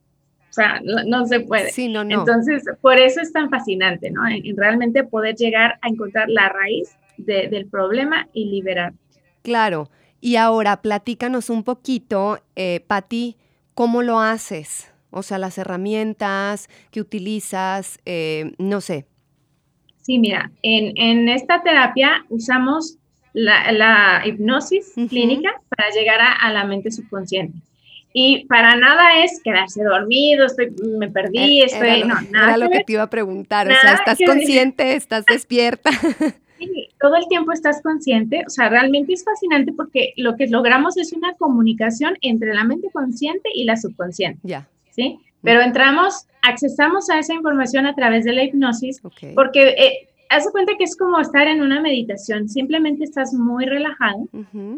o 0.50 0.53
sea, 0.53 0.81
no, 0.83 1.25
se 1.25 1.39
puede. 1.39 1.71
Sí, 1.71 1.88
no, 1.88 2.03
no. 2.03 2.19
Entonces, 2.19 2.63
por 2.81 3.00
eso 3.00 3.21
es 3.21 3.31
tan 3.31 3.50
fascinante, 3.50 4.12
¿no? 4.12 4.27
En, 4.27 4.57
realmente 4.57 5.03
poder 5.03 5.36
llegar 5.36 5.79
a 5.81 5.88
encontrar 5.88 6.29
la 6.29 6.50
raíz 6.50 6.98
del 7.17 7.67
problema 7.67 8.27
y 8.33 8.45
liberar. 8.45 8.93
Claro. 9.43 9.89
Y 10.19 10.36
ahora, 10.36 10.81
platícanos 10.81 11.50
un 11.50 11.63
poquito, 11.63 12.39
eh, 12.55 12.83
Patti, 12.86 13.38
¿cómo 13.74 14.03
lo 14.03 14.19
haces? 14.19 14.90
O 15.12 15.24
sea, 15.24 15.38
las 15.38 15.58
herramientas 15.58 16.70
que 16.89 17.01
utilizas, 17.01 18.00
eh, 18.06 18.53
no 18.58 18.82
sé. 18.82 19.06
Sí, 20.01 20.18
mira, 20.18 20.51
en, 20.63 21.30
esta 21.30 21.62
terapia 21.62 22.25
usamos 22.30 22.98
la, 23.34 24.24
hipnosis 24.25 24.94
clínica 25.10 25.62
para 25.70 25.89
llegar 25.91 26.20
a, 26.22 26.51
la 26.51 26.65
mente 26.65 26.91
subconsciente. 26.91 27.60
Y 28.13 28.46
para 28.46 28.75
nada 28.75 29.24
es 29.24 29.39
quedarse 29.41 29.84
dormido, 29.84 30.46
estoy, 30.46 30.74
me 30.98 31.10
perdí, 31.10 31.62
estoy... 31.62 31.88
Era 31.88 32.08
no, 32.08 32.22
nada 32.32 32.48
era 32.48 32.58
lo 32.58 32.70
que 32.70 32.84
te 32.84 32.94
iba 32.94 33.03
a 33.03 33.10
preguntar, 33.10 33.70
o 33.70 33.75
sea, 33.75 33.94
¿estás 33.94 34.18
consciente, 34.25 34.96
estás 34.96 35.25
despierta? 35.25 35.91
Sí, 36.62 36.89
todo 37.00 37.15
el 37.15 37.27
tiempo 37.27 37.51
estás 37.53 37.82
consciente, 37.82 38.44
o 38.46 38.50
sea, 38.51 38.70
realmente 38.70 39.13
es 39.13 39.25
fascinante 39.25 39.74
porque 39.74 40.13
lo 40.15 40.36
que 40.36 40.46
logramos 40.46 40.96
es 40.96 41.12
una 41.12 41.34
comunicación 41.34 42.20
entre 42.22 42.53
la 42.53 42.63
mente 42.63 42.89
consciente 42.94 43.50
y 43.51 43.63
la 43.63 43.77
subconsciente. 43.77 44.39
Ya. 44.44 44.68
¿Sí? 44.91 45.19
Pero 45.41 45.62
entramos, 45.62 46.27
accesamos 46.41 47.10
a 47.10 47.19
esa 47.19 47.33
información 47.33 47.86
a 47.86 47.95
través 47.95 48.25
de 48.25 48.33
la 48.33 48.43
hipnosis, 48.43 49.01
porque 49.33 49.69
eh, 49.69 50.07
haz 50.29 50.50
cuenta 50.51 50.74
que 50.77 50.83
es 50.83 50.95
como 50.95 51.19
estar 51.19 51.48
en 51.48 51.62
una 51.62 51.81
meditación, 51.81 52.48
simplemente 52.48 53.03
estás 53.03 53.33
muy 53.33 53.65
relajado, 53.65 54.27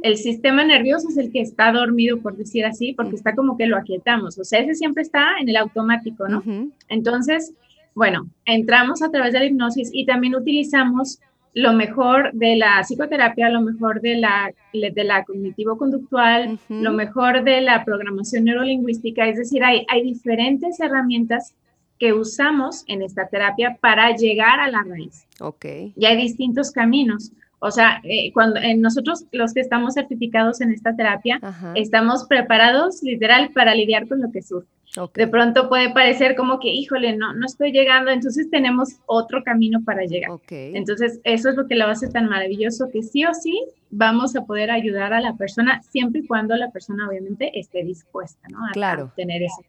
el 0.01 0.17
sistema 0.17 0.63
nervioso 0.63 1.09
es 1.09 1.17
el 1.17 1.31
que 1.31 1.41
está 1.41 1.71
dormido, 1.71 2.19
por 2.19 2.35
decir 2.37 2.65
así, 2.65 2.93
porque 2.93 3.15
está 3.15 3.35
como 3.35 3.57
que 3.57 3.67
lo 3.67 3.77
aquietamos, 3.77 4.39
o 4.39 4.43
sea, 4.43 4.59
ese 4.59 4.75
siempre 4.75 5.03
está 5.03 5.37
en 5.39 5.49
el 5.49 5.57
automático, 5.57 6.27
¿no? 6.27 6.43
Entonces, 6.87 7.53
bueno, 7.93 8.27
entramos 8.45 9.03
a 9.03 9.11
través 9.11 9.33
de 9.33 9.39
la 9.39 9.45
hipnosis 9.45 9.89
y 9.93 10.05
también 10.05 10.35
utilizamos 10.35 11.19
lo 11.53 11.73
mejor 11.73 12.31
de 12.33 12.55
la 12.55 12.81
psicoterapia, 12.81 13.49
lo 13.49 13.61
mejor 13.61 14.01
de 14.01 14.17
la, 14.17 14.51
de 14.73 15.03
la 15.03 15.23
cognitivo-conductual, 15.23 16.57
lo 16.69 16.93
mejor 16.93 17.43
de 17.43 17.61
la 17.61 17.85
programación 17.85 18.45
neurolingüística, 18.45 19.27
es 19.27 19.37
decir, 19.37 19.63
hay, 19.63 19.85
hay 19.89 20.03
diferentes 20.03 20.79
herramientas 20.79 21.53
que 21.99 22.11
usamos 22.13 22.83
en 22.87 23.01
esta 23.01 23.27
terapia 23.27 23.77
para 23.79 24.15
llegar 24.15 24.59
a 24.59 24.69
la 24.69 24.83
raíz. 24.83 25.27
Ok. 25.39 25.65
Y 25.95 26.05
hay 26.05 26.17
distintos 26.17 26.71
caminos. 26.71 27.31
O 27.59 27.71
sea, 27.71 28.01
eh, 28.03 28.33
cuando 28.33 28.59
nosotros 28.77 29.25
los 29.31 29.53
que 29.53 29.61
estamos 29.61 29.93
certificados 29.93 30.59
en 30.59 30.71
esta 30.71 30.95
terapia, 30.97 31.39
estamos 31.75 32.25
preparados 32.25 33.01
literal 33.03 33.51
para 33.53 33.73
lidiar 33.73 34.07
con 34.07 34.21
lo 34.21 34.31
que 34.31 34.41
surge. 34.41 34.67
De 35.15 35.27
pronto 35.27 35.69
puede 35.69 35.91
parecer 35.91 36.35
como 36.35 36.59
que, 36.59 36.69
híjole, 36.69 37.17
no, 37.17 37.33
no 37.33 37.47
estoy 37.47 37.71
llegando, 37.71 38.11
entonces 38.11 38.49
tenemos 38.51 38.97
otro 39.07 39.43
camino 39.43 39.83
para 39.83 40.03
llegar. 40.03 40.39
Entonces, 40.49 41.19
eso 41.23 41.49
es 41.49 41.55
lo 41.55 41.67
que 41.67 41.75
lo 41.75 41.87
hace 41.87 42.09
tan 42.09 42.29
maravilloso, 42.29 42.89
que 42.91 43.01
sí 43.01 43.25
o 43.25 43.33
sí 43.33 43.59
vamos 43.89 44.35
a 44.35 44.45
poder 44.45 44.69
ayudar 44.69 45.11
a 45.13 45.19
la 45.19 45.33
persona 45.33 45.81
siempre 45.81 46.21
y 46.21 46.27
cuando 46.27 46.55
la 46.55 46.69
persona 46.69 47.07
obviamente 47.07 47.59
esté 47.59 47.83
dispuesta, 47.83 48.47
¿no? 48.49 48.67
A, 48.67 48.71
claro. 48.71 49.11
tener 49.15 49.41
eso. 49.41 49.63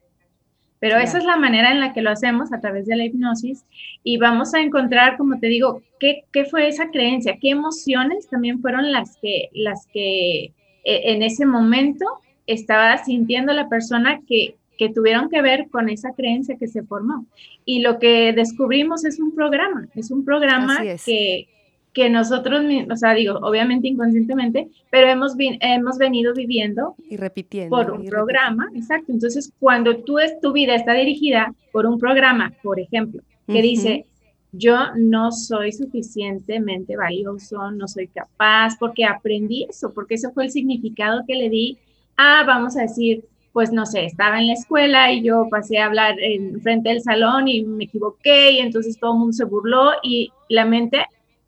Pero 0.79 0.99
esa 0.99 1.17
es 1.17 1.25
la 1.25 1.39
manera 1.39 1.73
en 1.73 1.81
la 1.81 1.95
que 1.95 2.03
lo 2.03 2.11
hacemos 2.11 2.53
a 2.53 2.61
través 2.61 2.85
de 2.85 2.95
la 2.95 3.07
hipnosis 3.07 3.65
y 4.03 4.19
vamos 4.19 4.53
a 4.53 4.61
encontrar, 4.61 5.17
como 5.17 5.39
te 5.39 5.47
digo, 5.47 5.81
qué, 5.99 6.25
qué 6.31 6.45
fue 6.45 6.69
esa 6.69 6.91
creencia, 6.91 7.39
qué 7.41 7.49
emociones 7.49 8.29
también 8.29 8.61
fueron 8.61 8.93
las 8.93 9.17
que, 9.17 9.49
las 9.55 9.87
que 9.87 10.53
e, 10.85 11.13
en 11.13 11.23
ese 11.23 11.47
momento 11.47 12.05
estaba 12.47 12.99
sintiendo 12.99 13.55
la 13.55 13.71
persona 13.71 14.21
que, 14.29 14.57
que 14.79 14.89
tuvieron 14.89 15.29
que 15.29 15.43
ver 15.43 15.69
con 15.71 15.89
esa 15.89 16.13
creencia 16.13 16.57
que 16.59 16.69
se 16.69 16.83
formó. 16.83 17.27
Y 17.65 17.81
lo 17.81 17.99
que 17.99 18.33
descubrimos 18.33 19.05
es 19.05 19.19
un 19.21 19.35
programa, 19.35 19.89
es 19.95 20.11
un 20.11 20.25
programa 20.25 20.79
que, 21.05 21.49
que 21.93 22.11
nosotros, 22.11 22.65
o 22.91 22.97
sea, 22.97 23.15
digo, 23.15 23.39
obviamente 23.43 23.89
inconscientemente, 23.89 24.69
pero 24.91 25.09
hemos, 25.09 25.35
hemos 25.39 25.97
venido 25.97 26.35
viviendo 26.35 26.97
y 27.09 27.17
repitiendo 27.17 27.71
por 27.71 27.91
un 27.91 28.05
programa, 28.05 28.69
exacto. 28.75 29.13
Entonces, 29.13 29.53
cuando 29.61 29.99
tú 29.99 30.19
es, 30.19 30.39
tu 30.41 30.53
vida 30.53 30.75
está 30.75 30.93
dirigida 30.93 31.55
por 31.73 31.87
un 31.87 31.99
programa, 31.99 32.53
por 32.63 32.81
ejemplo, 32.81 33.23
que 33.47 33.63
dice, 33.63 34.07
yo 34.53 34.77
no 34.97 35.31
soy 35.31 35.73
suficientemente 35.73 36.97
valioso, 36.97 37.71
no 37.71 37.87
soy 37.89 38.09
capaz, 38.09 38.77
porque 38.79 39.05
aprendí 39.05 39.67
eso, 39.69 39.93
porque 39.93 40.15
eso 40.15 40.33
fue 40.33 40.45
el 40.45 40.51
significado 40.51 41.23
que 41.27 41.35
le 41.35 41.49
di 41.49 41.79
a, 42.17 42.45
vamos 42.45 42.77
a 42.77 42.83
decir, 42.83 43.25
pues 43.55 43.73
no 43.73 43.87
sé, 43.87 44.05
estaba 44.05 44.41
en 44.41 44.49
la 44.49 44.55
escuela 44.55 45.13
y 45.13 45.23
yo 45.23 45.47
pasé 45.49 45.79
a 45.79 45.87
hablar 45.87 46.17
en 46.21 46.61
frente 46.61 46.89
del 46.89 47.01
salón 47.01 47.47
y 47.47 47.63
me 47.63 47.85
equivoqué 47.85 48.51
y 48.51 48.59
entonces 48.59 48.99
todo 48.99 49.13
el 49.13 49.21
mundo 49.21 49.33
se 49.33 49.45
burló 49.45 49.93
y 50.03 50.33
la 50.49 50.65
mente 50.65 51.07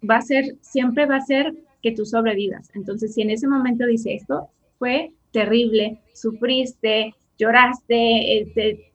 va 0.08 0.18
a 0.18 0.22
ser, 0.22 0.54
siempre 0.60 1.04
va 1.06 1.16
a 1.16 1.20
ser 1.20 1.52
que 1.82 1.90
tú 1.90 2.06
sobrevivas. 2.06 2.70
Entonces, 2.74 3.12
si 3.12 3.22
en 3.22 3.30
ese 3.30 3.48
momento 3.48 3.84
dice 3.86 4.14
esto 4.14 4.48
fue 4.78 5.14
terrible, 5.32 5.98
sufriste, 6.14 7.12
lloraste, 7.38 8.40
este, 8.40 8.92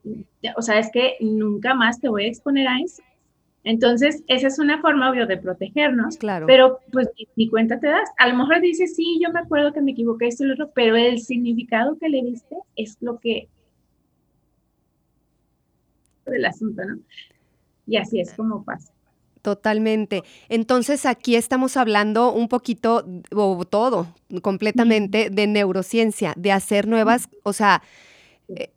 o 0.56 0.62
sea, 0.62 0.78
es 0.78 0.90
que 0.90 1.16
nunca 1.20 1.74
más 1.74 2.00
te 2.00 2.08
voy 2.08 2.24
a 2.24 2.28
exponer 2.28 2.66
a 2.66 2.78
eso. 2.80 3.02
Entonces, 3.64 4.24
esa 4.26 4.48
es 4.48 4.58
una 4.58 4.80
forma, 4.80 5.10
obvio, 5.10 5.26
de 5.26 5.36
protegernos, 5.36 6.16
claro. 6.16 6.46
pero 6.46 6.80
pues 6.90 7.08
ni, 7.36 7.48
cuenta 7.48 7.78
te 7.78 7.86
das. 7.86 8.08
A 8.18 8.28
lo 8.28 8.36
mejor 8.36 8.60
dices, 8.60 8.96
sí, 8.96 9.20
yo 9.22 9.32
me 9.32 9.40
acuerdo 9.40 9.72
que 9.72 9.80
me 9.80 9.92
equivoqué 9.92 10.26
esto 10.26 10.44
y 10.44 10.48
lo 10.48 10.54
otro, 10.54 10.72
pero 10.74 10.96
el 10.96 11.20
significado 11.20 11.96
que 11.98 12.08
le 12.08 12.22
diste 12.22 12.56
es 12.74 12.96
lo 13.00 13.20
que... 13.20 13.48
del 16.26 16.44
asunto, 16.44 16.84
¿no? 16.84 16.98
Y 17.86 17.96
así 17.96 18.20
es 18.20 18.32
como 18.34 18.64
pasa. 18.64 18.92
Totalmente. 19.42 20.22
Entonces 20.48 21.04
aquí 21.04 21.36
estamos 21.36 21.76
hablando 21.76 22.32
un 22.32 22.48
poquito, 22.48 23.04
o 23.34 23.64
todo, 23.64 24.14
completamente, 24.40 25.30
de 25.30 25.46
neurociencia, 25.46 26.32
de 26.36 26.52
hacer 26.52 26.88
nuevas, 26.88 27.28
o 27.42 27.52
sea, 27.52 27.82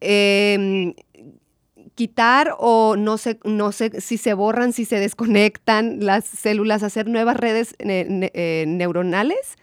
eh, 0.02 0.94
quitar 1.96 2.56
o 2.60 2.96
no 2.98 3.18
sé, 3.18 3.40
no 3.44 3.72
sé 3.72 4.02
si 4.02 4.18
se 4.18 4.34
borran, 4.34 4.74
si 4.74 4.86
se 4.86 5.00
desconectan 5.00 6.06
las 6.06 6.26
células, 6.26 6.84
hacer 6.84 7.08
nuevas 7.08 7.38
redes 7.38 7.76
eh, 7.80 8.66
neuronales. 8.68 9.58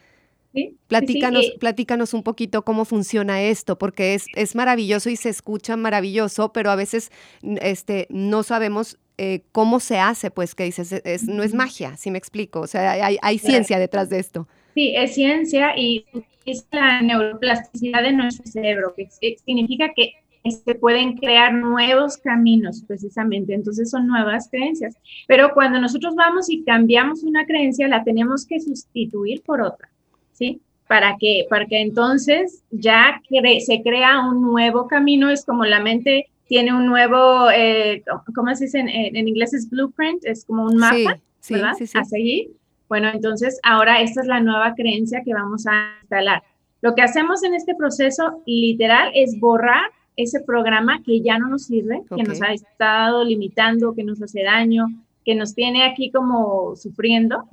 ¿Sí? 0.55 0.77
Platícanos, 0.87 1.51
platícanos 1.61 2.13
un 2.13 2.23
poquito 2.23 2.63
cómo 2.63 2.85
funciona 2.85 3.43
esto, 3.43 3.79
porque 3.79 4.13
es, 4.13 4.27
es, 4.35 4.55
maravilloso 4.55 5.09
y 5.09 5.17
se 5.17 5.31
escucha 5.31 5.77
maravilloso, 5.79 6.53
pero 6.53 6.71
a 6.71 6.77
veces 6.77 7.11
este, 7.43 8.07
no 8.11 8.43
sabemos 8.43 8.99
eh, 9.17 9.43
cómo 9.53 9.81
se 9.81 9.99
hace, 9.99 10.31
pues 10.31 10.55
que 10.55 10.65
dices, 10.65 10.93
es, 10.93 11.25
no 11.25 11.43
es 11.43 11.55
magia, 11.55 11.97
si 11.97 12.11
me 12.11 12.19
explico, 12.19 12.61
o 12.61 12.67
sea, 12.67 12.93
hay, 12.93 13.17
hay 13.23 13.39
ciencia 13.39 13.79
detrás 13.79 14.11
de 14.11 14.19
esto. 14.19 14.47
Sí, 14.75 14.95
es 14.95 15.15
ciencia 15.15 15.73
y 15.77 16.05
es 16.45 16.67
la 16.71 17.01
neuroplasticidad 17.01 18.03
de 18.03 18.13
nuestro 18.13 18.45
cerebro, 18.47 18.95
que 18.95 19.09
significa 19.45 19.93
que 19.95 20.22
se 20.51 20.75
pueden 20.75 21.17
crear 21.17 21.55
nuevos 21.55 22.17
caminos 22.17 22.83
precisamente, 22.87 23.55
entonces 23.55 23.91
son 23.91 24.07
nuevas 24.07 24.49
creencias. 24.51 24.97
Pero 25.29 25.53
cuando 25.55 25.81
nosotros 25.81 26.15
vamos 26.17 26.51
y 26.51 26.65
cambiamos 26.65 27.23
una 27.23 27.47
creencia, 27.47 27.87
la 27.89 28.03
tenemos 28.03 28.45
que 28.45 28.61
sustituir 28.61 29.43
por 29.43 29.61
otra, 29.61 29.89
¿sí? 30.33 30.61
Para 30.89 31.17
que, 31.19 31.47
para 31.49 31.67
que 31.67 31.81
entonces 31.81 32.65
ya 32.71 33.23
se 33.65 33.83
crea 33.83 34.27
un 34.27 34.43
nuevo 34.43 34.89
camino, 34.89 35.31
es 35.31 35.45
como 35.45 35.65
la 35.65 35.81
mente 35.81 36.27
tiene 36.49 36.75
un 36.75 36.87
nuevo, 36.87 37.51
eh, 37.51 38.03
¿cómo 38.35 38.55
se 38.55 38.65
dice 38.65 38.81
en, 38.81 38.89
en, 38.89 39.29
inglés? 39.29 39.55
Es 39.55 39.71
blueprint, 39.71 40.25
es 40.25 40.45
como 40.45 40.65
un 40.65 40.77
mapa, 40.77 41.19
sí, 41.41 41.55
¿verdad? 41.55 41.73
Sí, 41.79 41.87
a 41.95 42.05
seguir. 42.05 42.51
Bueno, 42.89 43.09
entonces 43.09 43.59
ahora 43.63 44.03
esta 44.03 44.21
es 44.21 44.27
la 44.27 44.41
nueva 44.41 44.75
creencia 44.75 45.23
que 45.25 45.33
vamos 45.33 45.67
a 45.67 45.95
instalar. 46.03 46.43
Lo 46.83 46.95
que 46.95 47.01
hacemos 47.01 47.43
en 47.43 47.55
este 47.55 47.75
proceso 47.75 48.43
literal 48.45 49.13
es 49.15 49.39
borrar 49.41 49.85
ese 50.17 50.41
programa 50.41 51.03
que 51.03 51.21
ya 51.21 51.39
no 51.39 51.49
nos 51.49 51.65
sirve, 51.65 52.03
que 52.15 52.23
nos 52.23 52.43
ha 52.43 52.53
estado 52.53 53.25
limitando, 53.25 53.95
que 53.95 54.05
nos 54.05 54.21
hace 54.23 54.43
daño, 54.43 54.87
que 55.25 55.35
nos 55.35 55.55
tiene 55.55 55.85
aquí 55.85 56.11
como 56.11 56.75
sufriendo, 56.77 57.45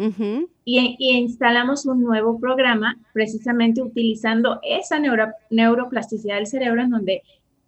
y, 0.66 0.96
instalamos 1.00 1.86
un 1.86 2.04
nuevo 2.04 2.40
programa 2.40 2.98
precisamente 3.14 3.82
utilizando 3.82 4.60
esa 4.64 5.00
neuroplasticidad 5.50 6.36
del 6.36 6.48
cerebro 6.48 6.82
en 6.82 6.90
donde 6.90 7.24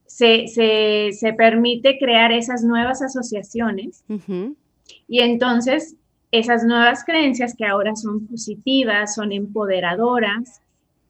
se, 0.05 0.47
se, 0.47 1.33
permite 1.33 1.97
crear 1.97 2.31
esas 2.31 2.63
nuevas 2.63 3.01
asociaciones. 3.01 4.03
Y 5.07 5.19
entonces 5.19 5.95
esas 6.31 6.63
nuevas 6.63 7.03
creencias 7.03 7.55
que 7.55 7.65
ahora 7.65 7.95
son 7.95 8.25
positivas, 8.27 9.15
son 9.15 9.31
empoderadoras, 9.31 10.60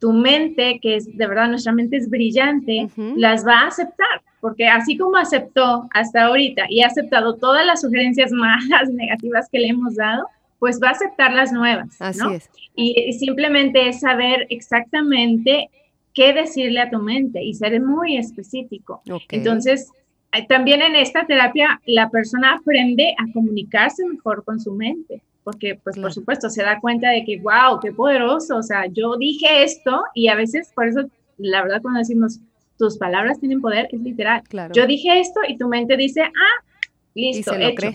tu 0.01 0.11
mente, 0.11 0.79
que 0.81 0.95
es 0.95 1.15
de 1.15 1.27
verdad 1.27 1.47
nuestra 1.47 1.71
mente 1.71 1.95
es 1.95 2.09
brillante, 2.09 2.89
las 3.15 3.45
va 3.45 3.61
a 3.61 3.67
aceptar, 3.67 4.23
porque 4.41 4.67
así 4.67 4.97
como 4.97 5.15
aceptó 5.15 5.87
hasta 5.93 6.23
ahorita 6.23 6.65
y 6.69 6.81
ha 6.81 6.87
aceptado 6.87 7.35
todas 7.35 7.63
las 7.67 7.81
sugerencias 7.81 8.31
malas, 8.31 8.89
negativas 8.89 9.47
que 9.49 9.59
le 9.59 9.67
hemos 9.67 9.95
dado, 9.95 10.25
pues 10.57 10.79
va 10.81 10.89
a 10.89 10.91
aceptar 10.91 11.33
las 11.33 11.53
nuevas. 11.53 12.01
Así 12.01 12.19
es. 12.33 12.49
Y, 12.75 13.13
simplemente 13.13 13.89
es 13.89 13.99
saber 13.99 14.47
exactamente 14.49 15.69
qué 16.15 16.33
decirle 16.33 16.79
a 16.79 16.89
tu 16.89 16.97
mente 16.97 17.43
y 17.43 17.53
ser 17.53 17.79
muy 17.79 18.17
específico. 18.17 19.03
Entonces, 19.29 19.91
eh, 20.33 20.47
también 20.47 20.81
en 20.81 20.95
esta 20.95 21.27
terapia 21.27 21.79
la 21.85 22.09
persona 22.09 22.53
aprende 22.53 23.13
a 23.19 23.31
comunicarse 23.33 24.03
mejor 24.07 24.43
con 24.43 24.59
su 24.59 24.73
mente 24.73 25.21
porque 25.43 25.79
pues 25.83 25.97
por 25.97 26.13
supuesto 26.13 26.49
se 26.49 26.63
da 26.63 26.79
cuenta 26.79 27.09
de 27.09 27.23
que, 27.25 27.39
wow, 27.39 27.79
qué 27.81 27.91
poderoso, 27.91 28.57
o 28.57 28.63
sea, 28.63 28.85
yo 28.87 29.15
dije 29.17 29.63
esto 29.63 30.03
y 30.13 30.27
a 30.27 30.35
veces 30.35 30.71
por 30.75 30.87
eso, 30.87 31.09
la 31.37 31.63
verdad 31.63 31.81
cuando 31.81 31.99
decimos 31.99 32.39
tus 32.77 32.97
palabras 32.97 33.39
tienen 33.39 33.61
poder, 33.61 33.87
es 33.91 34.01
literal. 34.01 34.41
Yo 34.73 34.87
dije 34.87 35.19
esto 35.19 35.39
y 35.47 35.57
tu 35.57 35.67
mente 35.67 35.97
dice, 35.97 36.23
ah, 36.23 36.65
listo, 37.13 37.53
hecho. 37.53 37.89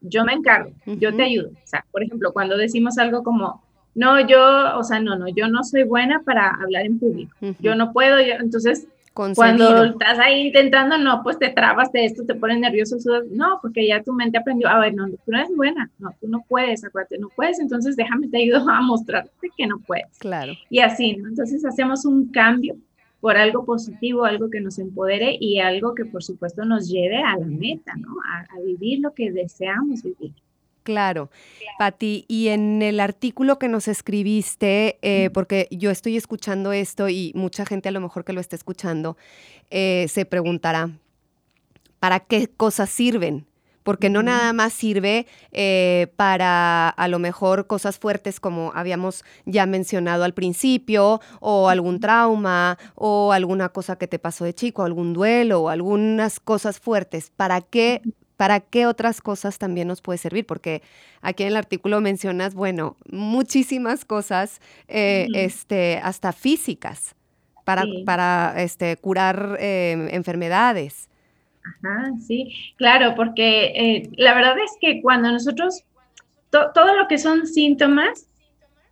yo 0.00 0.24
me 0.24 0.32
encargo, 0.32 0.72
yo 0.86 1.14
te 1.14 1.22
ayudo. 1.22 1.50
O 1.50 1.66
sea, 1.66 1.84
por 1.92 2.02
ejemplo, 2.02 2.32
cuando 2.32 2.56
decimos 2.56 2.98
algo 2.98 3.22
como, 3.22 3.62
no, 3.94 4.26
yo, 4.26 4.76
o 4.76 4.82
sea, 4.82 4.98
no, 4.98 5.16
no, 5.16 5.28
yo 5.28 5.46
no 5.46 5.62
soy 5.62 5.84
buena 5.84 6.22
para 6.24 6.50
hablar 6.50 6.84
en 6.84 6.98
público, 6.98 7.36
yo 7.60 7.76
no 7.76 7.92
puedo, 7.92 8.20
yo, 8.20 8.34
entonces 8.40 8.88
cuando 9.14 9.84
estás 9.84 10.18
ahí 10.18 10.48
intentando, 10.48 10.98
no, 10.98 11.22
pues 11.22 11.38
te 11.38 11.50
trabas 11.50 11.92
de 11.92 12.04
esto, 12.04 12.24
te 12.24 12.34
pones 12.34 12.58
nervioso, 12.58 12.96
no, 13.30 13.60
porque 13.62 13.86
ya 13.86 14.02
tu 14.02 14.12
mente 14.12 14.38
aprendió, 14.38 14.68
a 14.68 14.80
ver, 14.80 14.94
no, 14.94 15.08
tú 15.08 15.18
no 15.28 15.38
eres 15.38 15.54
buena, 15.54 15.90
no, 15.98 16.14
tú 16.20 16.28
no 16.28 16.44
puedes, 16.48 16.84
acuérdate, 16.84 17.18
no 17.18 17.28
puedes, 17.34 17.60
entonces 17.60 17.94
déjame 17.94 18.28
te 18.28 18.38
ayudo 18.38 18.68
a 18.68 18.80
mostrarte 18.80 19.50
que 19.56 19.66
no 19.66 19.78
puedes. 19.78 20.18
Claro. 20.18 20.54
Y 20.68 20.80
así, 20.80 21.16
¿no? 21.16 21.28
Entonces 21.28 21.64
hacemos 21.64 22.04
un 22.04 22.26
cambio 22.30 22.76
por 23.20 23.36
algo 23.36 23.64
positivo, 23.64 24.24
algo 24.24 24.50
que 24.50 24.60
nos 24.60 24.78
empodere 24.78 25.36
y 25.40 25.60
algo 25.60 25.94
que 25.94 26.04
por 26.04 26.22
supuesto 26.22 26.64
nos 26.64 26.88
lleve 26.90 27.18
a 27.18 27.38
la 27.38 27.46
meta, 27.46 27.94
¿no? 27.96 28.16
a 28.20 28.60
vivir 28.60 29.00
lo 29.00 29.14
que 29.14 29.32
deseamos 29.32 30.02
vivir. 30.02 30.32
Claro, 30.84 31.30
Pati, 31.78 32.26
y 32.28 32.48
en 32.48 32.82
el 32.82 33.00
artículo 33.00 33.58
que 33.58 33.68
nos 33.68 33.88
escribiste, 33.88 34.98
eh, 35.00 35.30
porque 35.32 35.66
yo 35.70 35.90
estoy 35.90 36.18
escuchando 36.18 36.72
esto 36.72 37.08
y 37.08 37.32
mucha 37.34 37.64
gente 37.64 37.88
a 37.88 37.92
lo 37.92 38.02
mejor 38.02 38.22
que 38.26 38.34
lo 38.34 38.40
está 38.42 38.54
escuchando 38.54 39.16
eh, 39.70 40.04
se 40.10 40.26
preguntará, 40.26 40.90
¿para 42.00 42.20
qué 42.20 42.48
cosas 42.48 42.90
sirven? 42.90 43.46
Porque 43.82 44.10
no 44.10 44.22
nada 44.22 44.52
más 44.52 44.74
sirve 44.74 45.26
eh, 45.52 46.08
para 46.16 46.90
a 46.90 47.08
lo 47.08 47.18
mejor 47.18 47.66
cosas 47.66 47.98
fuertes 47.98 48.38
como 48.40 48.72
habíamos 48.74 49.24
ya 49.46 49.64
mencionado 49.64 50.24
al 50.24 50.34
principio, 50.34 51.20
o 51.40 51.70
algún 51.70 51.98
trauma, 51.98 52.78
o 52.94 53.32
alguna 53.32 53.70
cosa 53.70 53.96
que 53.96 54.06
te 54.06 54.18
pasó 54.18 54.44
de 54.44 54.54
chico, 54.54 54.82
algún 54.84 55.14
duelo, 55.14 55.62
o 55.62 55.68
algunas 55.70 56.40
cosas 56.40 56.78
fuertes. 56.78 57.30
¿Para 57.34 57.62
qué 57.62 58.02
¿para 58.36 58.60
qué 58.60 58.86
otras 58.86 59.20
cosas 59.20 59.58
también 59.58 59.88
nos 59.88 60.00
puede 60.00 60.18
servir? 60.18 60.46
Porque 60.46 60.82
aquí 61.20 61.42
en 61.42 61.50
el 61.50 61.56
artículo 61.56 62.00
mencionas, 62.00 62.54
bueno, 62.54 62.96
muchísimas 63.10 64.04
cosas, 64.04 64.60
eh, 64.88 65.28
este, 65.34 65.98
hasta 66.02 66.32
físicas, 66.32 67.14
para, 67.64 67.84
para 68.04 68.54
este, 68.58 68.96
curar 68.96 69.56
em, 69.58 70.08
enfermedades. 70.10 71.08
Ajá, 71.64 72.12
sí, 72.26 72.52
claro, 72.76 73.14
porque 73.14 73.72
eh, 73.74 74.10
la 74.16 74.34
verdad 74.34 74.56
es 74.58 74.72
que 74.80 75.00
cuando 75.00 75.32
nosotros, 75.32 75.82
todo 76.50 76.94
lo 76.94 77.08
que 77.08 77.16
son 77.18 77.46
síntomas, 77.46 78.28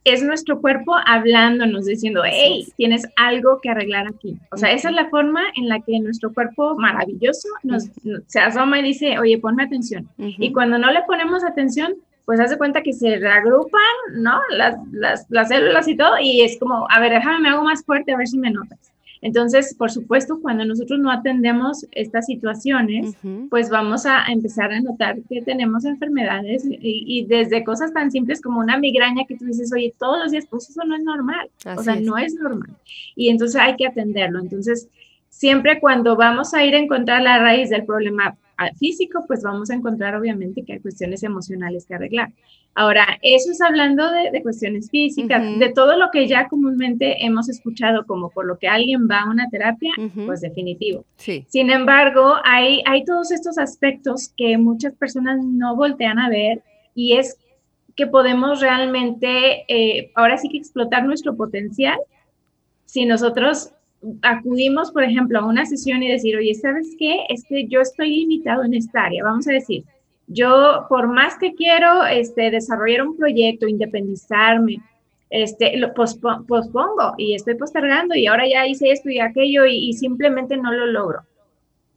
es 0.05 0.23
nuestro 0.23 0.61
cuerpo 0.61 0.95
hablándonos, 1.07 1.87
diciendo, 1.87 2.23
hey, 2.25 2.67
tienes 2.77 3.07
algo 3.17 3.61
que 3.61 3.71
arreglar 3.71 4.07
aquí. 4.09 4.37
O 4.51 4.57
sea, 4.57 4.73
esa 4.73 4.91
es 4.91 4.95
la 4.95 5.09
forma 5.09 5.43
en 5.57 5.69
la 5.69 5.81
que 5.81 5.99
nuestro 6.01 6.33
cuerpo 6.33 6.77
maravilloso 6.77 7.49
nos, 7.63 7.89
se 8.27 8.41
asoma 8.41 8.81
y 8.81 8.83
dice, 8.83 9.19
oye, 9.19 9.39
ponme 9.39 9.63
atención. 9.63 10.09
Y 10.19 10.53
cuando 10.53 10.79
no 10.79 10.91
le 10.91 11.03
ponemos 11.03 11.45
atención, 11.45 11.95
pues 12.25 12.41
hace 12.41 12.59
cuenta 12.59 12.83
que 12.83 12.93
se 12.93 13.19
reagrupan, 13.19 13.81
¿no? 14.15 14.41
Las, 14.51 14.77
las, 14.93 15.27
las 15.29 15.49
células 15.49 15.89
y 15.89 15.97
todo, 15.97 16.19
y 16.21 16.43
es 16.43 16.59
como, 16.59 16.87
a 16.89 17.01
ver, 17.01 17.13
déjame, 17.13 17.41
me 17.41 17.49
hago 17.49 17.65
más 17.65 17.85
fuerte 17.85 18.13
a 18.13 18.17
ver 18.17 18.29
si 18.29 18.39
me 18.39 18.51
notas. 18.51 18.92
Entonces, 19.23 19.75
por 19.79 19.93
supuesto, 19.93 20.41
cuando 20.43 20.65
nosotros 20.65 20.99
no 20.99 21.11
atendemos 21.11 21.87
estas 21.93 22.27
situaciones, 22.27 23.17
pues 23.51 23.71
vamos 23.71 24.05
a 24.05 24.25
empezar 24.27 24.73
a 24.73 24.81
notar 24.81 25.17
que 25.29 25.41
tenemos 25.43 25.85
enfermedades 25.85 26.65
y, 26.67 27.25
desde 27.27 27.63
cosas 27.63 27.93
tan 27.93 28.11
simples 28.11 28.43
como 28.43 28.59
una 28.59 28.77
migraña 28.79 29.25
que 29.27 29.37
tú 29.37 29.45
dices, 29.45 29.73
oye, 29.73 29.95
todos 29.97 30.19
los 30.19 30.33
días, 30.33 30.47
pues 30.51 30.69
eso 30.69 30.83
no 30.85 30.97
es 30.97 31.05
normal. 31.05 31.49
o 31.77 31.83
sea, 31.83 31.95
no 31.95 32.19
es 32.19 32.35
normal. 32.35 32.77
Y 33.15 33.29
entonces 33.29 33.61
hay 33.61 33.77
que 33.77 33.87
atenderlo. 33.87 34.41
Entonces, 34.41 34.89
siempre 35.29 35.79
cuando 35.79 36.17
vamos 36.17 36.53
a 36.53 36.65
ir 36.65 36.75
a 36.75 36.79
encontrar 36.79 37.23
la 37.23 37.39
raíz 37.39 37.71
del 37.71 37.85
problema 37.85 38.37
físico, 38.79 39.25
pues 39.27 39.43
vamos 39.43 39.71
a 39.71 39.75
encontrar 39.75 40.15
obviamente 40.15 40.65
que 40.65 40.75
hay 40.75 40.81
cuestiones 40.81 41.23
emocionales 41.23 41.87
que 41.87 41.95
arreglar. 41.95 42.33
Ahora, 42.75 43.19
eso 43.21 43.53
es 43.53 43.61
hablando 43.61 44.11
de, 44.11 44.43
cuestiones 44.43 44.91
físicas, 44.91 45.59
de 45.59 45.73
todo 45.73 45.97
lo 45.97 46.11
que 46.11 46.27
ya 46.27 46.49
comúnmente 46.49 47.25
hemos 47.25 47.49
escuchado 47.49 48.07
como 48.07 48.31
por 48.31 48.47
lo 48.47 48.59
que 48.59 48.67
alguien 48.67 49.09
va 49.11 49.21
a 49.21 49.31
una 49.31 49.49
terapia, 49.51 49.93
pues 50.27 50.41
definitivo. 50.41 51.05
Sí. 51.17 51.45
Sin 51.49 51.71
embargo, 51.71 52.37
hay, 52.45 52.83
hay 52.87 53.05
todos 53.05 53.31
estos 53.31 53.59
aspectos 53.59 54.33
que 54.37 54.57
muchas 54.57 54.95
personas 54.95 55.39
no 55.45 55.77
voltean 55.77 56.19
a 56.19 56.31
ver 56.31 56.63
y 56.95 57.17
es 57.19 57.37
que 57.95 58.07
podemos 58.07 58.61
realmente, 58.61 59.65
eh, 59.69 60.11
ahora 60.15 60.39
sí 60.39 60.49
que 60.49 60.57
explotar 60.57 61.05
nuestro 61.05 61.37
potencial 61.37 61.99
si 62.87 63.07
nosotros 63.07 63.73
acudimos, 64.23 64.91
por 64.91 65.05
ejemplo, 65.05 65.39
a 65.39 65.47
una 65.47 65.67
sesión 65.67 66.03
y 66.03 66.11
decir, 66.11 66.37
oye, 66.37 66.55
¿sabes 66.55 66.95
qué? 66.99 67.25
Es 67.29 67.45
que 67.45 67.67
yo 67.67 67.81
estoy 67.81 68.17
limitado 68.17 68.65
en 68.65 68.75
esta 68.75 69.05
área. 69.05 69.25
Vamos 69.25 69.47
a 69.49 69.53
decir, 69.53 69.85
yo 70.27 70.87
por 70.89 71.09
más 71.09 71.37
que 71.39 71.55
quiero 71.55 72.05
este, 72.07 72.51
desarrollar 72.51 73.07
un 73.07 73.17
proyecto, 73.17 73.67
independizarme, 73.67 74.79
este, 75.31 75.77
lo 75.79 75.95
pospongo 75.95 77.15
y 77.17 77.35
estoy 77.35 77.55
postergando 77.55 78.15
y 78.15 78.27
ahora 78.27 78.45
ya 78.47 78.67
hice 78.67 78.91
esto 78.91 79.09
y 79.09 79.19
aquello 79.19 79.65
y, 79.65 79.89
y 79.89 79.95
simplemente 79.95 80.59
no 80.59 80.73
lo 80.73 80.87
logro 80.87 81.23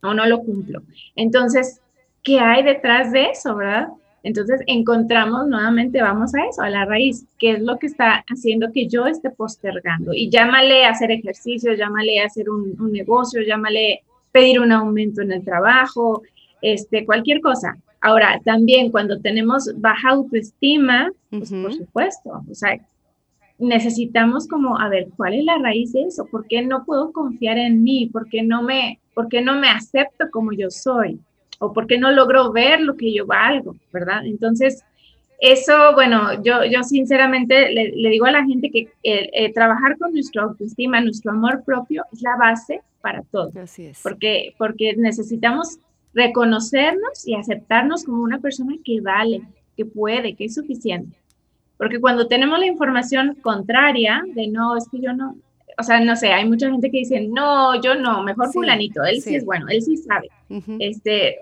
o 0.01 0.13
no 0.13 0.25
lo 0.25 0.39
cumplo. 0.39 0.81
Entonces, 1.15 1.81
¿qué 2.23 2.39
hay 2.39 2.63
detrás 2.63 3.11
de 3.11 3.31
eso, 3.31 3.55
verdad? 3.55 3.89
Entonces 4.25 4.59
encontramos 4.65 5.47
nuevamente, 5.47 6.01
vamos 6.01 6.33
a 6.33 6.43
eso, 6.49 6.63
a 6.63 6.69
la 6.71 6.83
raíz, 6.83 7.27
qué 7.37 7.51
es 7.51 7.61
lo 7.61 7.77
que 7.77 7.85
está 7.85 8.25
haciendo 8.27 8.71
que 8.71 8.87
yo 8.87 9.05
esté 9.05 9.29
postergando. 9.29 10.15
Y 10.15 10.31
llámale 10.31 10.83
a 10.83 10.89
hacer 10.89 11.11
ejercicio, 11.11 11.75
llámale 11.75 12.19
a 12.19 12.25
hacer 12.25 12.49
un, 12.49 12.75
negocio, 12.91 13.43
llámale 13.43 14.01
pedir 14.31 14.59
un 14.59 14.71
aumento 14.71 15.21
en 15.21 15.31
el 15.31 15.45
trabajo, 15.45 16.23
este, 16.63 17.05
cualquier 17.05 17.39
cosa. 17.39 17.77
Ahora, 18.01 18.41
también 18.43 18.89
cuando 18.89 19.19
tenemos 19.19 19.69
baja 19.77 20.09
autoestima, 20.09 21.11
pues 21.29 21.51
por 21.51 21.75
supuesto, 21.75 22.43
o 22.49 22.55
sea, 22.55 22.79
necesitamos 23.59 24.47
como, 24.47 24.79
a 24.79 24.89
ver, 24.89 25.07
¿cuál 25.15 25.35
es 25.35 25.45
la 25.45 25.59
raíz 25.59 25.93
de 25.93 26.01
eso? 26.01 26.25
¿Por 26.25 26.47
qué 26.47 26.63
no 26.63 26.83
puedo 26.83 27.11
confiar 27.11 27.59
en 27.59 27.83
mí? 27.83 28.09
¿Por 28.11 28.27
qué 28.27 28.41
no 28.41 28.63
me, 28.63 28.99
por 29.13 29.29
qué 29.29 29.43
no 29.43 29.59
me 29.59 29.69
acepto 29.69 30.31
como 30.31 30.51
yo 30.51 30.71
soy? 30.71 31.19
O 31.59 31.73
por 31.73 31.87
qué 31.87 31.97
no 31.97 32.11
logro 32.11 32.51
ver 32.51 32.81
lo 32.81 32.95
que 32.95 33.13
yo 33.13 33.25
valgo, 33.25 33.75
¿verdad? 33.91 34.25
Entonces, 34.25 34.83
eso, 35.39 35.93
bueno, 35.93 36.41
yo, 36.43 36.63
yo 36.65 36.83
sinceramente 36.83 37.71
le, 37.71 38.09
digo 38.09 38.25
a 38.25 38.31
la 38.31 38.45
gente 38.45 38.69
que 38.71 38.89
eh, 39.03 39.53
trabajar 39.53 39.97
con 39.97 40.13
nuestra 40.13 40.43
autoestima, 40.43 41.01
nuestro 41.01 41.31
amor 41.31 41.63
propio 41.63 42.05
es 42.13 42.21
la 42.21 42.37
base 42.37 42.81
para 43.01 43.21
todo. 43.23 43.51
Así 43.61 43.85
es. 43.87 43.99
Porque, 44.01 44.55
porque 44.57 44.95
necesitamos 44.97 45.79
reconocernos 46.13 47.27
y 47.27 47.35
aceptarnos 47.35 48.05
como 48.05 48.23
una 48.23 48.39
persona 48.39 48.75
que 48.83 49.01
vale, 49.01 49.41
que 49.75 49.85
puede, 49.85 50.35
que 50.35 50.45
es 50.45 50.55
suficiente. 50.55 51.15
Porque 51.77 51.99
cuando 51.99 52.27
tenemos 52.27 52.57
la 52.57 52.67
información 52.67 53.35
contraria 53.41 54.23
de 54.33 54.47
no, 54.47 54.77
es 54.77 54.87
que 54.89 55.01
yo 55.01 55.13
no, 55.13 55.35
o 55.77 55.83
sea, 55.83 55.99
no 55.99 56.15
sé, 56.15 56.27
hay 56.27 56.47
mucha 56.47 56.69
gente 56.69 56.89
que 56.89 56.99
dice, 56.99 57.27
no, 57.27 57.81
yo 57.81 57.95
no, 57.95 58.23
mejor 58.23 58.51
fulanito, 58.51 59.03
él 59.03 59.21
sí. 59.21 59.35
es 59.35 59.45
bueno, 59.45 59.67
él 59.69 59.81
sí 59.81 59.97
sabe. 59.97 60.29
Este, 60.79 61.37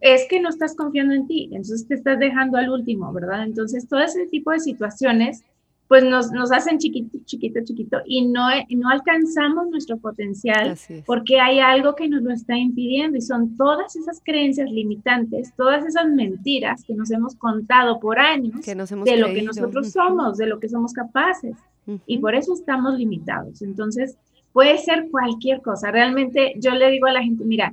es 0.00 0.26
que 0.28 0.40
no 0.40 0.48
estás 0.48 0.74
confiando 0.74 1.14
en 1.14 1.26
ti, 1.26 1.44
entonces 1.52 1.86
te 1.86 1.94
estás 1.94 2.18
dejando 2.18 2.58
al 2.58 2.70
último, 2.70 3.12
¿verdad? 3.12 3.44
Entonces, 3.44 3.88
todo 3.88 4.00
ese 4.00 4.26
tipo 4.26 4.50
de 4.50 4.60
situaciones, 4.60 5.42
pues 5.88 6.04
nos, 6.04 6.30
nos 6.30 6.52
hacen 6.52 6.78
chiquito, 6.78 7.18
chiquito, 7.24 7.58
chiquito 7.64 7.98
y 8.06 8.24
no, 8.24 8.46
no 8.68 8.88
alcanzamos 8.90 9.68
nuestro 9.70 9.98
potencial 9.98 10.78
porque 11.04 11.40
hay 11.40 11.58
algo 11.58 11.96
que 11.96 12.08
nos 12.08 12.22
lo 12.22 12.32
está 12.32 12.56
impidiendo 12.56 13.18
y 13.18 13.22
son 13.22 13.56
todas 13.56 13.96
esas 13.96 14.20
creencias 14.24 14.70
limitantes, 14.70 15.52
todas 15.56 15.84
esas 15.84 16.08
mentiras 16.08 16.84
que 16.84 16.94
nos 16.94 17.10
hemos 17.10 17.34
contado 17.34 17.98
por 17.98 18.20
años 18.20 18.64
de 18.64 19.16
lo 19.16 19.34
que 19.34 19.42
nosotros 19.42 19.90
somos, 19.90 20.38
de 20.38 20.46
lo 20.46 20.60
que 20.60 20.68
somos 20.68 20.92
capaces 20.92 21.56
y 22.06 22.18
por 22.18 22.34
eso 22.34 22.54
estamos 22.54 22.98
limitados. 22.98 23.62
Entonces, 23.62 24.16
puede 24.52 24.78
ser 24.78 25.08
cualquier 25.10 25.60
cosa. 25.62 25.90
Realmente 25.90 26.54
yo 26.56 26.72
le 26.72 26.90
digo 26.90 27.06
a 27.06 27.12
la 27.12 27.22
gente, 27.22 27.44
mira, 27.44 27.72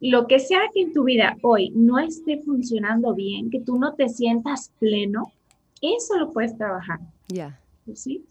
lo 0.00 0.26
que 0.26 0.38
sea 0.38 0.60
que 0.72 0.82
en 0.82 0.92
tu 0.92 1.04
vida 1.04 1.36
hoy 1.42 1.70
no 1.74 1.98
esté 1.98 2.38
funcionando 2.38 3.14
bien, 3.14 3.50
que 3.50 3.60
tú 3.60 3.78
no 3.78 3.94
te 3.94 4.08
sientas 4.08 4.70
pleno, 4.78 5.32
eso 5.80 6.18
lo 6.18 6.32
puedes 6.32 6.56
trabajar. 6.56 7.00
Ya. 7.28 7.60
¿Sí? 7.94 8.24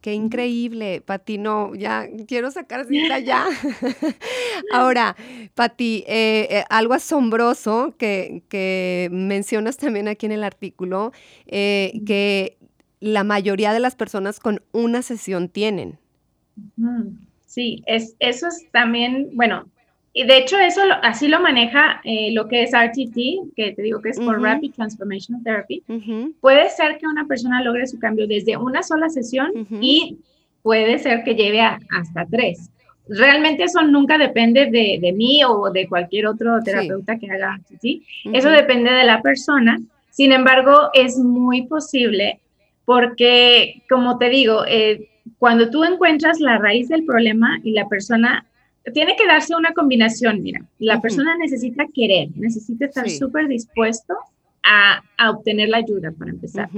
Qué 0.00 0.14
increíble, 0.14 1.00
Pati. 1.00 1.36
No, 1.36 1.74
ya 1.74 2.06
quiero 2.28 2.50
sacar 2.52 2.86
cita 2.86 3.18
ya. 3.18 3.44
Ahora, 4.72 5.16
Pati, 5.54 6.04
eh, 6.06 6.46
eh, 6.48 6.64
algo 6.68 6.94
asombroso 6.94 7.94
que, 7.98 8.44
que, 8.48 9.08
mencionas 9.10 9.76
también 9.76 10.06
aquí 10.06 10.26
en 10.26 10.32
el 10.32 10.44
artículo, 10.44 11.12
eh, 11.46 12.00
que 12.06 12.56
la 13.00 13.24
mayoría 13.24 13.72
de 13.72 13.80
las 13.80 13.94
personas 13.94 14.40
con 14.40 14.62
una 14.72 15.02
sesión 15.02 15.48
tienen. 15.48 15.98
Sí, 17.46 17.82
es, 17.86 18.16
eso 18.18 18.48
es 18.48 18.66
también, 18.72 19.30
bueno, 19.32 19.66
y 20.12 20.24
de 20.24 20.38
hecho 20.38 20.58
eso 20.58 20.80
así 21.02 21.28
lo 21.28 21.40
maneja 21.40 22.00
eh, 22.02 22.30
lo 22.32 22.48
que 22.48 22.62
es 22.62 22.70
RTT, 22.72 23.54
que 23.54 23.72
te 23.72 23.82
digo 23.82 24.00
que 24.00 24.08
es 24.08 24.18
por 24.18 24.40
Rapid 24.40 24.72
Transformation 24.72 25.42
Therapy. 25.42 25.82
Puede 26.40 26.70
ser 26.70 26.96
que 26.96 27.06
una 27.06 27.26
persona 27.26 27.62
logre 27.62 27.86
su 27.86 27.98
cambio 27.98 28.26
desde 28.26 28.56
una 28.56 28.82
sola 28.82 29.10
sesión 29.10 29.52
y 29.82 30.16
puede 30.62 30.98
ser 30.98 31.22
que 31.22 31.34
lleve 31.34 31.60
hasta 31.60 32.24
tres. 32.30 32.70
realmente 33.08 33.64
eso 33.64 33.82
nunca 33.82 34.16
depende 34.16 34.70
de, 34.70 35.12
mí 35.12 35.44
o 35.44 35.70
de 35.70 35.86
cualquier 35.86 36.28
otro 36.28 36.62
terapeuta 36.64 37.18
que 37.18 37.30
haga, 37.30 37.60
¿sí? 37.80 38.02
Eso 38.32 38.48
depende 38.48 38.90
de 38.90 39.04
la 39.04 39.20
persona. 39.20 39.78
Sin 40.08 40.32
embargo, 40.32 40.88
es 40.94 41.18
muy 41.18 41.66
posible 41.66 42.40
porque, 42.86 43.82
como 43.90 44.16
te 44.16 44.30
digo, 44.30 44.64
eh, 44.66 45.10
cuando 45.38 45.68
tú 45.68 45.84
encuentras 45.84 46.40
la 46.40 46.56
raíz 46.56 46.88
del 46.88 47.04
problema 47.04 47.60
y 47.62 47.72
la 47.72 47.88
persona 47.88 48.46
tiene 48.94 49.16
que 49.16 49.26
darse 49.26 49.54
una 49.54 49.74
combinación, 49.74 50.42
mira, 50.42 50.64
la 50.78 51.00
persona 51.00 51.36
necesita 51.36 51.86
querer, 51.92 52.28
necesita 52.36 52.86
estar 52.86 53.10
súper 53.10 53.48
dispuesto 53.48 54.14
a, 54.62 55.02
obtener 55.30 55.68
la 55.68 55.78
ayuda 55.78 56.12
para 56.12 56.30
empezar. 56.30 56.70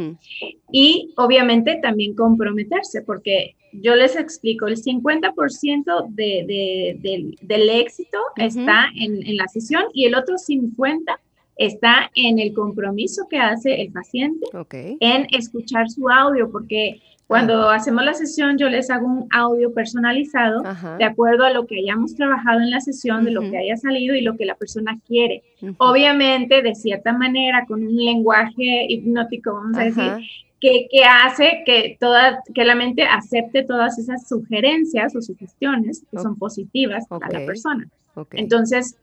Y 0.72 1.12
obviamente 1.16 1.78
también 1.82 2.14
comprometerse, 2.14 3.02
porque 3.02 3.56
yo 3.72 3.94
les 3.94 4.16
explico, 4.16 4.66
el 4.66 4.76
50% 4.76 6.06
de, 6.08 7.36
del 7.42 7.70
éxito 7.70 8.18
está 8.36 8.86
en, 8.94 9.26
en, 9.26 9.36
la 9.36 9.48
sesión 9.48 9.84
y 9.92 10.06
el 10.06 10.14
otro 10.14 10.36
50% 10.36 11.18
está 11.58 12.10
en 12.14 12.38
el 12.38 12.54
compromiso 12.54 13.26
que 13.28 13.38
hace 13.38 13.82
el 13.82 13.92
paciente 13.92 14.46
en 14.70 15.26
escuchar 15.32 15.90
su 15.90 16.08
audio, 16.08 16.50
porque 16.50 17.02
cuando 17.26 17.68
hacemos 17.68 18.04
la 18.04 18.14
sesión, 18.14 18.56
yo 18.56 18.70
les 18.70 18.88
hago 18.88 19.06
un 19.06 19.28
audio 19.30 19.74
personalizado 19.74 20.62
de 20.96 21.04
acuerdo 21.04 21.44
a 21.44 21.50
lo 21.50 21.66
que 21.66 21.80
hayamos 21.80 22.14
trabajado 22.14 22.60
en 22.60 22.70
la 22.70 22.80
sesión, 22.80 23.24
de 23.24 23.32
lo 23.32 23.42
que 23.42 23.58
haya 23.58 23.76
salido 23.76 24.14
y 24.14 24.22
lo 24.22 24.36
que 24.36 24.46
la 24.46 24.54
persona 24.54 24.98
quiere. 25.06 25.42
Obviamente, 25.76 26.62
de 26.62 26.74
cierta 26.74 27.12
manera, 27.12 27.66
con 27.66 27.82
un 27.82 27.96
lenguaje 27.96 28.86
hipnótico, 28.88 29.52
vamos 29.52 29.76
a 29.76 29.84
decir, 29.84 30.12
que, 30.58 30.88
que, 30.90 31.04
hace 31.04 31.62
que, 31.66 31.98
toda, 32.00 32.42
que 32.54 32.64
la 32.64 32.74
mente 32.74 33.02
acepte 33.02 33.62
todas 33.62 33.98
esas 33.98 34.26
sugerencias 34.26 35.14
o 35.14 35.20
sugestiones 35.20 36.04
que 36.10 36.18
son 36.18 36.36
positivas 36.36 37.06
para 37.08 37.40
la 37.40 37.44
persona. 37.44 37.88
Entonces, 38.32 38.96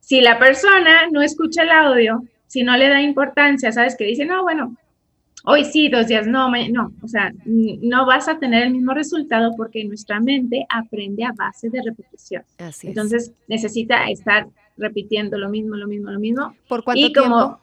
si 0.00 0.20
la 0.20 0.38
persona 0.38 1.08
no 1.10 1.22
escucha 1.22 1.62
el 1.62 1.70
audio, 1.70 2.24
si 2.46 2.64
no 2.64 2.76
le 2.76 2.88
da 2.88 3.00
importancia, 3.00 3.70
sabes 3.70 3.96
que 3.96 4.04
dice, 4.04 4.24
no, 4.24 4.42
bueno, 4.42 4.76
hoy 5.44 5.64
sí, 5.64 5.88
dos 5.88 6.08
días, 6.08 6.26
no, 6.26 6.50
no, 6.70 6.92
o 7.02 7.08
sea, 7.08 7.32
no 7.44 8.06
vas 8.06 8.28
a 8.28 8.38
tener 8.38 8.64
el 8.64 8.72
mismo 8.72 8.92
resultado 8.92 9.54
porque 9.56 9.84
nuestra 9.84 10.20
mente 10.20 10.66
aprende 10.68 11.24
a 11.24 11.32
base 11.32 11.70
de 11.70 11.82
repetición. 11.82 12.42
Entonces 12.82 13.32
necesita 13.46 14.04
estar 14.06 14.48
repitiendo 14.76 15.38
lo 15.38 15.48
mismo, 15.48 15.76
lo 15.76 15.86
mismo, 15.86 16.10
lo 16.10 16.18
mismo. 16.18 16.54
¿Por 16.68 16.82
cuánto 16.82 17.00
y 17.00 17.12
como, 17.12 17.60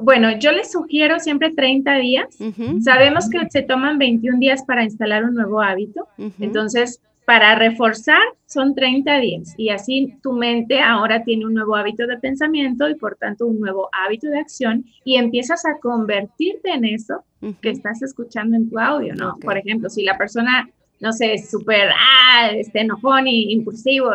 Bueno, 0.00 0.38
yo 0.38 0.52
les 0.52 0.72
sugiero 0.72 1.18
siempre 1.20 1.52
30 1.52 1.96
días. 1.96 2.38
Sabemos 2.82 3.28
que 3.28 3.40
se 3.50 3.62
toman 3.62 3.98
21 3.98 4.38
días 4.38 4.64
para 4.64 4.84
instalar 4.84 5.24
un 5.24 5.34
nuevo 5.34 5.60
hábito. 5.60 6.06
Entonces, 6.38 7.00
para 7.26 7.56
reforzar 7.56 8.22
son 8.46 8.74
30 8.76 9.18
días 9.18 9.54
y 9.58 9.70
así 9.70 10.14
tu 10.22 10.32
mente 10.32 10.80
ahora 10.80 11.24
tiene 11.24 11.44
un 11.44 11.54
nuevo 11.54 11.74
hábito 11.74 12.06
de 12.06 12.16
pensamiento 12.18 12.88
y 12.88 12.94
por 12.94 13.16
tanto 13.16 13.46
un 13.46 13.58
nuevo 13.58 13.90
hábito 13.92 14.28
de 14.28 14.38
acción 14.38 14.84
y 15.04 15.16
empiezas 15.16 15.66
a 15.66 15.78
convertirte 15.80 16.70
en 16.70 16.84
eso 16.84 17.24
que 17.60 17.70
estás 17.70 18.00
escuchando 18.02 18.56
en 18.56 18.70
tu 18.70 18.78
audio, 18.78 19.14
¿no? 19.14 19.36
Por 19.40 19.58
ejemplo, 19.58 19.90
si 19.90 20.04
la 20.04 20.16
persona, 20.16 20.70
no 21.00 21.12
sé, 21.12 21.34
es 21.34 21.50
súper, 21.50 21.90
ah, 21.90 22.50
este, 22.52 22.80
enojón 22.80 23.26
y 23.26 23.52
impulsivo, 23.52 24.10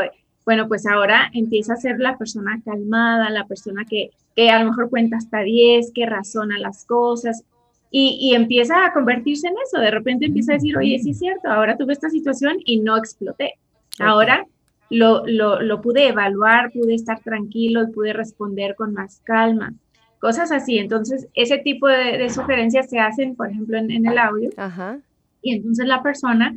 bueno, 0.46 0.68
pues 0.70 0.88
ahora 0.88 1.30
empieza 1.34 1.74
a 1.74 1.78
ser 1.78 2.00
la 2.00 2.18
persona 2.18 2.62
calmada, 2.64 3.30
la 3.30 3.46
persona 3.46 3.86
que, 3.90 4.12
que 4.36 4.50
a 4.50 4.64
lo 4.64 4.70
mejor 4.70 4.90
cuenta 4.90 5.18
hasta 5.18 5.42
10, 5.42 5.92
que 5.94 6.06
razona 6.06 6.58
las 6.60 6.86
cosas 6.86 7.44
y, 7.94 8.34
empieza 8.34 8.86
a 8.86 8.94
convertirse 8.94 9.48
en 9.48 9.56
eso. 9.64 9.80
De 9.80 9.92
repente 9.92 10.26
empieza 10.26 10.54
a 10.54 10.56
decir, 10.56 10.78
oye, 10.78 10.98
sí 11.00 11.12
es 11.12 11.20
cierto, 11.20 11.50
ahora 11.50 11.78
tuve 11.78 11.94
esta 11.94 12.10
situación 12.10 12.58
y 12.64 12.80
no 12.80 12.98
exploté. 12.98 13.56
Ahora 14.00 14.46
lo, 14.90 15.26
lo, 15.26 15.82
pude 15.82 16.08
evaluar, 16.08 16.72
pude 16.72 16.96
estar 16.96 17.20
tranquilo 17.20 17.84
y 17.84 17.92
pude 17.92 18.14
responder 18.14 18.76
con 18.76 18.94
más 18.94 19.20
calma. 19.26 19.74
Cosas 20.20 20.52
así. 20.52 20.78
Entonces, 20.78 21.28
ese 21.34 21.58
tipo 21.58 21.88
de, 21.88 22.30
sugerencias 22.30 22.90
se 22.90 23.00
hacen, 23.00 23.36
por 23.36 23.50
ejemplo, 23.50 23.78
en, 23.78 23.92
en 23.92 24.06
el 24.06 24.18
audio. 24.18 24.50
Ajá. 24.56 25.00
Y 25.42 25.56
entonces 25.56 25.86
la 25.86 26.02
persona 26.02 26.56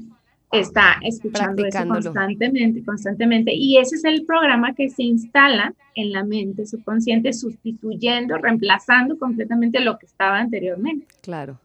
está 0.58 0.98
escuchando 1.02 1.64
eso 1.64 1.86
constantemente, 1.86 2.84
constantemente. 2.84 3.52
Y 3.54 3.78
ese 3.78 3.96
es 3.96 4.04
el 4.04 4.24
programa 4.24 4.74
que 4.74 4.88
se 4.88 5.02
instala 5.02 5.74
en 5.94 6.12
la 6.12 6.24
mente 6.24 6.66
subconsciente, 6.66 7.32
sustituyendo, 7.32 8.36
reemplazando 8.38 9.18
completamente 9.18 9.80
lo 9.80 9.98
que 9.98 10.06
estaba 10.06 10.38
anteriormente. 10.38 11.06
Claro. 11.20 11.60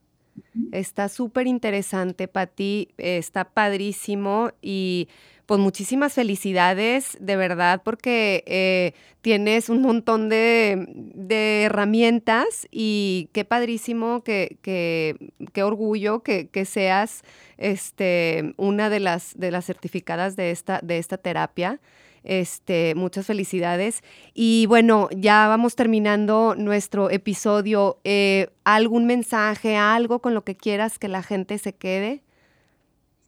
Está 0.71 1.10
súper 1.10 1.47
interesante, 1.47 2.28
Pati, 2.28 2.89
está 2.97 3.45
padrísimo 3.45 4.52
y 4.62 5.08
pues 5.50 5.60
muchísimas 5.60 6.14
felicidades, 6.14 7.18
de 7.20 7.36
verdad, 7.36 7.82
porque 7.84 8.44
eh, 8.46 8.94
tienes 9.22 9.70
un 9.70 9.82
montón 9.82 10.30
de, 10.30 11.64
herramientas 11.66 12.68
y 12.70 13.30
qué 13.34 13.46
padrísimo, 13.46 14.24
que, 14.24 14.60
qué 14.62 15.64
orgullo 15.64 16.22
que, 16.22 16.66
seas 16.66 17.24
este, 17.58 18.54
una 18.58 18.92
de 18.92 19.00
las, 19.00 19.40
de 19.40 19.50
las 19.50 19.66
certificadas 19.66 20.36
de 20.36 20.52
esta, 20.52 20.82
de 20.84 21.00
esta 21.00 21.18
terapia. 21.18 21.80
Este, 22.24 22.94
muchas 22.94 23.26
felicidades. 23.26 24.04
Y 24.36 24.68
bueno, 24.68 25.10
ya 25.18 25.48
vamos 25.48 25.76
terminando 25.76 26.54
nuestro 26.56 27.10
episodio. 27.10 27.98
Eh, 28.04 28.50
¿Algún 28.66 29.08
mensaje, 29.08 29.78
algo 29.78 30.20
con 30.20 30.36
lo 30.36 30.44
que 30.44 30.56
quieras 30.56 31.00
que 31.00 31.08
la 31.08 31.24
gente 31.24 31.58
se 31.58 31.74
quede? 31.74 32.22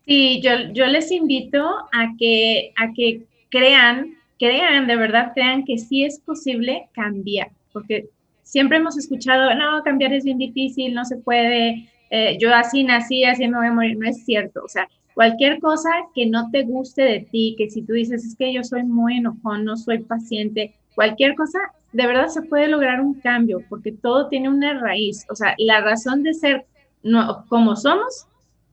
Sí, 0.06 0.42
yo, 0.42 0.52
yo 0.74 0.86
les 0.88 1.12
invito 1.12 1.64
a 1.92 2.16
que, 2.18 2.74
a 2.78 2.92
que 2.94 3.24
crean, 3.50 4.16
crean, 4.40 4.88
de 4.88 4.96
verdad 4.96 5.32
crean 5.34 5.64
que 5.64 5.78
sí 5.78 6.04
es 6.04 6.20
posible 6.20 6.88
cambiar, 6.94 7.52
porque 7.72 8.10
siempre 8.42 8.78
hemos 8.78 8.98
escuchado, 8.98 9.54
no, 9.54 9.84
cambiar 9.84 10.14
es 10.14 10.24
bien 10.24 10.40
difícil, 10.40 10.94
no 10.94 11.06
se 11.06 11.18
puede, 11.18 11.88
eh, 12.10 12.38
yo 12.40 12.54
así 12.54 12.84
nací, 12.84 13.24
así 13.24 13.48
me 13.48 13.58
voy 13.58 13.68
a 13.68 13.74
morir, 13.74 13.98
no 13.98 14.08
es 14.08 14.26
cierto, 14.26 14.64
o 14.64 14.68
sea, 14.68 14.88
cualquier 15.14 15.60
cosa 15.60 15.90
que 16.16 16.26
no 16.26 16.50
te 16.50 16.64
guste 16.64 17.04
de 17.04 17.20
ti, 17.32 17.56
que 17.58 17.70
si 17.70 17.84
tú 17.84 17.94
dices, 17.94 18.26
es 18.26 18.36
que 18.36 18.52
yo 18.52 18.64
soy 18.64 18.84
muy 18.84 19.18
enojón, 19.18 19.64
no 19.64 19.78
soy 19.78 20.00
paciente, 20.00 20.74
cualquier 20.96 21.36
cosa, 21.36 21.60
de 21.94 22.08
verdad 22.08 22.28
se 22.28 22.42
puede 22.42 22.68
lograr 22.68 23.02
un 23.02 23.14
cambio, 23.14 23.64
porque 23.70 23.92
todo 23.92 24.28
tiene 24.28 24.50
una 24.50 24.80
raíz, 24.80 25.26
o 25.30 25.36
sea, 25.36 25.54
la 25.60 25.82
razón 25.82 26.24
de 26.24 26.34
ser 26.34 26.66
no, 27.04 27.46
como 27.48 27.76
somos 27.76 28.28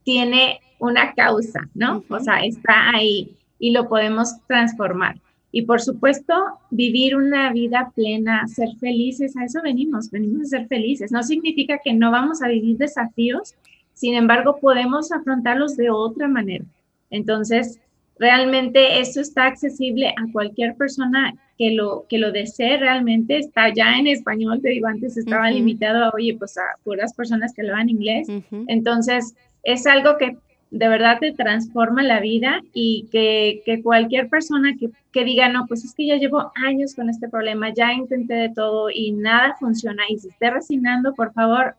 tiene 0.05 0.61
una 0.79 1.12
causa, 1.14 1.69
¿no? 1.75 2.05
O 2.09 2.21
sea, 2.21 2.45
está 2.45 2.91
ahí 2.91 3.37
y 3.59 3.73
lo 3.73 3.88
podemos 3.88 4.35
transformar. 4.47 5.17
Y 5.51 5.62
por 5.62 5.81
supuesto, 5.81 6.35
vivir 6.71 7.17
una 7.17 7.53
vida 7.53 7.91
plena, 7.95 8.47
ser 8.47 8.69
felices, 8.79 9.37
a 9.37 9.45
eso 9.45 9.61
venimos, 9.62 10.11
venimos 10.11 10.43
a 10.43 10.59
ser 10.59 10.69
felices. 10.69 11.11
No 11.11 11.23
significa 11.23 11.81
que 11.83 11.95
no 11.95 12.11
vamos 12.11 12.43
a 12.43 12.49
vivir 12.49 12.77
desafíos, 12.77 13.55
sin 13.95 14.14
embargo, 14.14 14.59
podemos 14.61 15.11
afrontarlos 15.11 15.77
de 15.77 15.91
otra 15.91 16.29
manera. 16.29 16.64
Entonces, 17.11 17.81
realmente 18.19 19.01
eso 19.01 19.21
está 19.21 19.47
accesible 19.47 20.09
a 20.09 20.31
cualquier 20.33 20.77
persona 20.77 21.35
que 21.57 21.73
lo, 21.73 22.07
que 22.09 22.19
lo 22.19 22.31
desee 22.31 22.77
realmente. 22.77 23.38
Está 23.38 23.73
ya 23.75 23.99
en 23.99 24.07
español, 24.07 24.61
te 24.62 24.69
digo, 24.69 24.87
antes 24.87 25.17
estaba 25.17 25.51
limitado 25.51 26.05
a, 26.05 26.11
oye, 26.11 26.37
pues 26.38 26.57
a 26.59 26.62
puras 26.85 27.12
personas 27.14 27.53
que 27.53 27.62
lo 27.62 27.73
hablan 27.73 27.91
inglés. 27.91 28.29
Entonces, 28.69 29.35
es 29.64 29.87
algo 29.87 30.17
que 30.17 30.37
de 30.71 30.89
verdad 30.89 31.19
te 31.19 31.33
transforma 31.33 32.03
la 32.03 32.21
vida 32.21 32.63
y 32.73 33.07
que, 33.11 33.81
cualquier 33.83 34.29
persona 34.29 34.75
que, 34.79 34.91
que, 35.13 35.25
diga, 35.25 35.49
no, 35.49 35.67
pues 35.67 35.85
es 35.85 35.95
que 35.95 36.07
ya 36.07 36.17
llevo 36.17 36.53
años 36.55 36.95
con 36.95 37.09
este 37.09 37.29
problema, 37.29 37.73
ya 37.73 37.93
intenté 37.93 38.35
de 38.35 38.49
todo 38.51 38.91
y 38.91 39.13
nada 39.13 39.57
funciona 39.59 40.03
y 40.09 40.19
se 40.19 40.29
esté 40.29 40.51
resignando, 40.51 41.15
por 41.15 41.33
favor, 41.33 41.75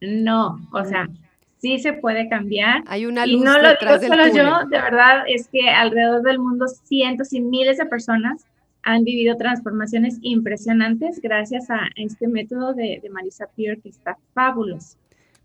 no, 0.00 0.60
o 0.72 0.84
sea, 0.84 1.08
sí 1.58 1.78
se 1.78 1.92
puede 1.92 2.28
cambiar. 2.28 2.82
Hay 2.86 3.06
una 3.06 3.24
luz 3.26 3.42
y 3.42 3.44
no 3.44 3.58
lo 3.58 3.68
digo 3.80 3.98
solo 4.00 4.26
yo, 4.28 4.68
de 4.68 4.80
verdad 4.80 5.24
es 5.28 5.48
que 5.48 5.68
alrededor 5.68 6.22
del 6.22 6.38
mundo 6.38 6.66
cientos 6.68 7.32
y 7.32 7.40
miles 7.40 7.78
de 7.78 7.86
personas 7.86 8.44
han 8.82 9.04
vivido 9.04 9.36
transformaciones 9.36 10.18
impresionantes 10.22 11.20
gracias 11.22 11.70
a 11.70 11.88
este 11.94 12.26
método 12.26 12.74
de, 12.74 12.98
de 13.00 13.10
Marisa 13.10 13.46
Peer 13.56 13.80
que 13.80 13.90
está 13.90 14.18
fabuloso. 14.34 14.96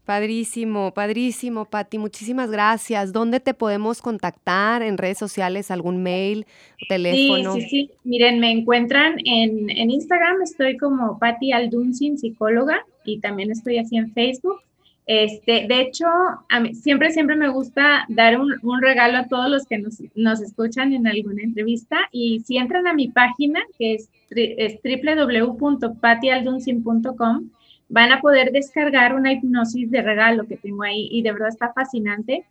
Padrísimo, 0.08 0.94
padrísimo, 0.94 1.66
Patti. 1.66 1.98
Muchísimas 1.98 2.50
gracias. 2.50 3.12
¿Dónde 3.12 3.42
te 3.42 3.54
podemos 3.54 4.02
contactar? 4.02 4.82
¿En 4.82 4.98
redes 4.98 5.18
sociales? 5.18 5.70
¿Algún 5.70 6.02
mail? 6.02 6.46
¿Teléfono? 6.88 7.56
Sí, 7.56 7.62
sí, 7.64 7.68
sí. 7.68 7.92
Miren, 8.06 8.40
me 8.40 8.50
encuentran 8.50 9.18
en, 9.26 9.70
Instagram. 9.70 10.42
Estoy 10.44 10.78
como 10.78 11.20
Patti 11.20 11.52
Aldunsin, 11.52 12.18
psicóloga, 12.18 12.86
y 13.04 13.20
también 13.20 13.52
estoy 13.52 13.80
así 13.80 13.98
en 13.98 14.14
Facebook. 14.14 14.62
Este, 15.08 15.68
de 15.68 15.82
hecho, 15.82 16.06
a 16.08 16.60
mí, 16.62 16.74
siempre, 16.74 17.12
siempre 17.12 17.36
me 17.36 17.50
gusta 17.50 18.06
dar 18.08 18.40
un, 18.40 18.54
regalo 18.82 19.18
a 19.18 19.28
todos 19.28 19.50
los 19.50 19.66
que 19.66 19.78
nos, 19.78 20.02
nos, 20.16 20.40
escuchan 20.40 20.94
en 20.94 21.06
alguna 21.06 21.44
entrevista. 21.44 21.98
Y 22.14 22.40
si 22.46 22.56
entran 22.56 22.88
a 22.88 22.94
mi 22.94 23.10
página, 23.10 23.60
que 23.78 23.96
es, 23.96 24.10
es 24.30 24.80
www.patialdunsin.com, 24.82 27.50
van 27.90 28.12
a 28.12 28.22
poder 28.22 28.52
descargar 28.52 29.16
una 29.16 29.32
hipnosis 29.32 29.90
de 29.92 30.02
regalo 30.02 30.46
que 30.46 30.58
tengo 30.58 30.84
ahí 30.84 31.08
y 31.12 31.22
de 31.22 31.32
verdad 31.32 31.50
está 31.50 31.72
fascinante. 31.74 32.46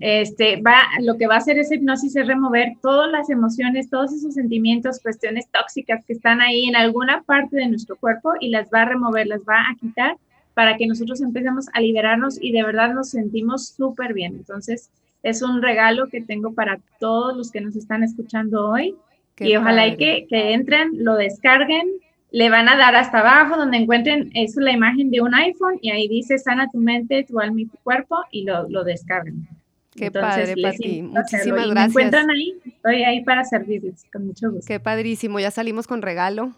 este, 0.00 0.62
va, 0.62 0.78
lo 1.00 1.18
que 1.18 1.26
va 1.26 1.34
a 1.34 1.38
hacer 1.38 1.58
esa 1.58 1.74
hipnosis 1.74 2.16
es 2.16 2.26
remover 2.26 2.72
todas 2.80 3.10
las 3.10 3.28
emociones, 3.28 3.90
todos 3.90 4.12
esos 4.12 4.34
sentimientos, 4.34 5.00
cuestiones 5.00 5.48
tóxicas 5.50 6.04
que 6.06 6.14
están 6.14 6.40
ahí 6.40 6.64
en 6.68 6.76
alguna 6.76 7.22
parte 7.22 7.56
de 7.56 7.68
nuestro 7.68 7.96
cuerpo 7.96 8.32
y 8.40 8.48
las 8.48 8.68
va 8.72 8.82
a 8.82 8.86
remover, 8.86 9.26
las 9.26 9.42
va 9.42 9.60
a 9.60 9.76
quitar 9.78 10.16
para 10.54 10.76
que 10.76 10.86
nosotros 10.86 11.20
empecemos 11.20 11.66
a 11.72 11.80
liberarnos 11.80 12.38
y 12.40 12.52
de 12.52 12.62
verdad 12.62 12.94
nos 12.94 13.10
sentimos 13.10 13.68
súper 13.68 14.14
bien. 14.14 14.34
Entonces, 14.34 14.90
es 15.22 15.42
un 15.42 15.62
regalo 15.62 16.08
que 16.08 16.22
tengo 16.22 16.54
para 16.54 16.80
todos 16.98 17.36
los 17.36 17.50
que 17.50 17.60
nos 17.60 17.76
están 17.76 18.02
escuchando 18.02 18.68
hoy 18.70 18.94
y 19.38 19.56
ojalá 19.56 19.96
que, 19.96 20.26
que 20.28 20.52
entren, 20.52 20.90
lo 21.04 21.14
descarguen, 21.16 21.88
le 22.32 22.50
van 22.50 22.68
a 22.68 22.76
dar 22.76 22.94
hasta 22.96 23.20
abajo 23.20 23.56
donde 23.56 23.78
encuentren, 23.78 24.30
es 24.34 24.54
la 24.56 24.72
imagen 24.72 25.10
de 25.10 25.20
un 25.20 25.34
iPhone 25.34 25.78
y 25.80 25.90
ahí 25.90 26.08
dice 26.08 26.38
sana 26.38 26.68
tu 26.70 26.78
mente, 26.78 27.24
tu 27.28 27.40
alma 27.40 27.60
y 27.60 27.66
tu 27.66 27.76
cuerpo 27.78 28.16
y 28.30 28.44
lo, 28.44 28.68
lo 28.68 28.84
descargan. 28.84 29.48
Qué 29.94 30.10
padre, 30.10 30.54
Pati. 30.62 31.02
Muchísimas 31.02 31.68
gracias. 31.68 31.74
Me 31.74 31.84
encuentran 31.84 32.30
ahí, 32.30 32.54
estoy 32.64 33.02
ahí 33.02 33.24
para 33.24 33.44
servirles, 33.44 34.06
con 34.12 34.26
mucho 34.26 34.50
gusto. 34.50 34.66
Qué 34.66 34.78
padrísimo, 34.78 35.40
ya 35.40 35.50
salimos 35.50 35.86
con 35.86 36.00
regalo. 36.02 36.52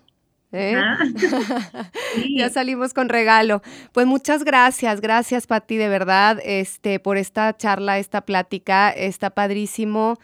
¿eh? 0.53 0.75
Ah, 0.77 0.99
ya 2.37 2.51
salimos 2.51 2.93
con 2.93 3.09
regalo. 3.09 3.63
Pues 3.93 4.07
muchas 4.07 4.45
gracias, 4.45 5.01
gracias 5.01 5.47
Pati, 5.47 5.77
de 5.77 5.89
verdad, 5.89 6.39
este, 6.45 7.01
por 7.01 7.17
esta 7.17 7.57
charla, 7.57 7.99
esta 7.99 8.21
plática, 8.21 8.91
está 8.91 9.31
padrísimo. 9.31 10.19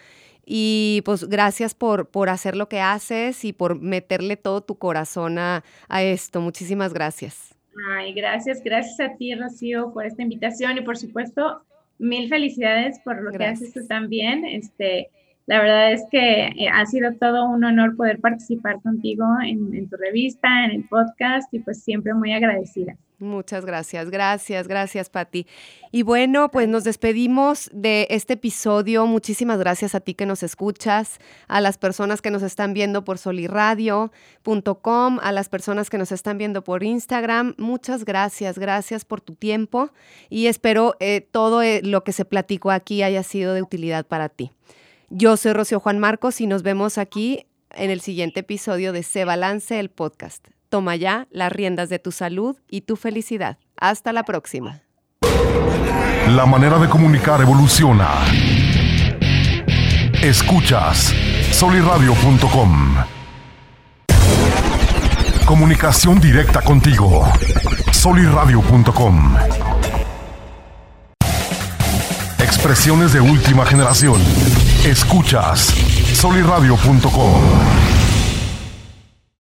Y 0.50 1.02
pues 1.04 1.28
gracias 1.28 1.74
por, 1.74 2.08
por 2.08 2.30
hacer 2.30 2.56
lo 2.56 2.70
que 2.70 2.80
haces 2.80 3.44
y 3.44 3.52
por 3.52 3.78
meterle 3.78 4.38
todo 4.38 4.62
tu 4.62 4.78
corazón 4.78 5.38
a, 5.38 5.62
esto. 5.90 6.40
Muchísimas 6.40 6.94
gracias. 6.94 7.54
Ay, 7.90 8.14
gracias, 8.14 8.62
gracias 8.64 8.98
a 8.98 9.14
ti, 9.16 9.34
Rocío, 9.34 9.92
por 9.92 10.06
esta 10.06 10.22
invitación 10.22 10.78
y 10.78 10.80
por 10.80 10.96
supuesto, 10.96 11.62
mil 11.98 12.30
felicidades 12.30 12.98
por 13.00 13.20
lo 13.20 13.30
que 13.30 13.44
haces 13.44 13.74
tú 13.74 13.87
también. 13.87 14.46
Este, 14.46 15.11
la 15.48 15.61
verdad 15.61 15.92
es 15.92 16.02
que 16.11 16.48
eh, 16.48 16.68
ha 16.70 16.84
sido 16.84 17.14
todo 17.14 17.46
un 17.46 17.64
honor 17.64 17.96
poder 17.96 18.20
participar 18.20 18.82
contigo 18.82 19.24
en, 19.42 19.88
tu 19.88 19.96
revista, 19.96 20.66
en 20.66 20.72
el 20.72 20.87
podcast 20.87 21.52
y 21.54 21.61
pues 21.61 21.82
siempre 21.82 22.12
muy 22.12 22.34
agradecida. 22.34 22.98
Muchas 23.18 23.64
gracias, 23.64 24.11
gracias, 24.11 24.68
gracias 24.68 25.08
Patti. 25.08 25.46
Y 25.90 26.02
bueno, 26.02 26.50
pues 26.50 26.68
nos 26.68 26.84
despedimos 26.84 27.70
de 27.72 28.06
este 28.11 28.34
episodio. 28.34 29.06
Muchísimas 29.06 29.58
gracias 29.58 29.94
a 29.94 30.00
ti 30.00 30.12
que 30.12 30.26
nos 30.26 30.42
escuchas, 30.42 31.18
a 31.48 31.62
las 31.62 31.78
personas 31.78 32.20
que 32.20 32.30
nos 32.30 32.42
están 32.42 32.74
viendo 32.74 33.04
por 33.04 33.16
soliradio.com, 33.16 35.18
a 35.22 35.32
las 35.32 35.48
personas 35.48 35.88
que 35.88 35.96
nos 35.96 36.12
están 36.12 36.37
viendo 36.37 36.62
por 36.62 36.84
Instagram. 36.84 37.54
Muchas 37.56 38.04
gracias, 38.04 38.58
gracias 38.58 39.06
por 39.06 39.22
tu 39.22 39.34
tiempo 39.34 39.92
y 40.28 40.48
espero 40.48 40.94
eh, 41.00 41.22
todo 41.22 41.62
eh, 41.62 41.80
lo 41.82 42.04
que 42.04 42.12
se 42.12 42.26
platicó 42.26 42.70
aquí 42.70 43.02
haya 43.02 43.22
sido 43.22 43.54
de 43.54 43.62
utilidad 43.62 44.06
para 44.06 44.28
ti. 44.28 44.50
Yo 45.11 45.38
soy 45.38 45.55
Rocío 45.55 45.81
Juan 45.81 45.99
Marcos 45.99 46.40
y 46.42 46.47
nos 46.47 46.62
vemos 46.62 46.99
aquí 46.99 47.47
en 47.71 47.90
el 47.90 48.03
siguiente 48.03 48.40
episodio 48.40 48.92
de 48.92 49.03
Se 49.03 49.25
Balance 49.25 49.81
el 49.81 49.88
podcast. 49.88 50.47
Toma 50.68 50.97
ya 50.97 51.27
las 51.31 51.51
riendas 51.51 51.88
de 51.88 51.99
tu 51.99 52.12
salud 52.12 52.59
y 52.68 52.83
tu 52.83 52.97
felicidad. 52.97 53.57
Hasta 53.79 54.12
la 54.12 54.25
próxima. 54.25 54.83
La 56.29 56.44
manera 56.44 56.79
de 56.79 56.90
comunicar 56.90 57.40
evoluciona. 57.40 58.07
Escuchas 60.23 61.14
soliradio.com. 61.53 62.97
Comunicación 65.47 66.21
directa 66.21 66.61
contigo. 66.61 67.27
soliradio.com. 67.92 69.37
Expresiones 72.40 73.14
de 73.14 73.21
última 73.21 73.64
generación. 73.64 74.21
Escuchas 74.84 75.74
soliradio.com. 76.14 77.97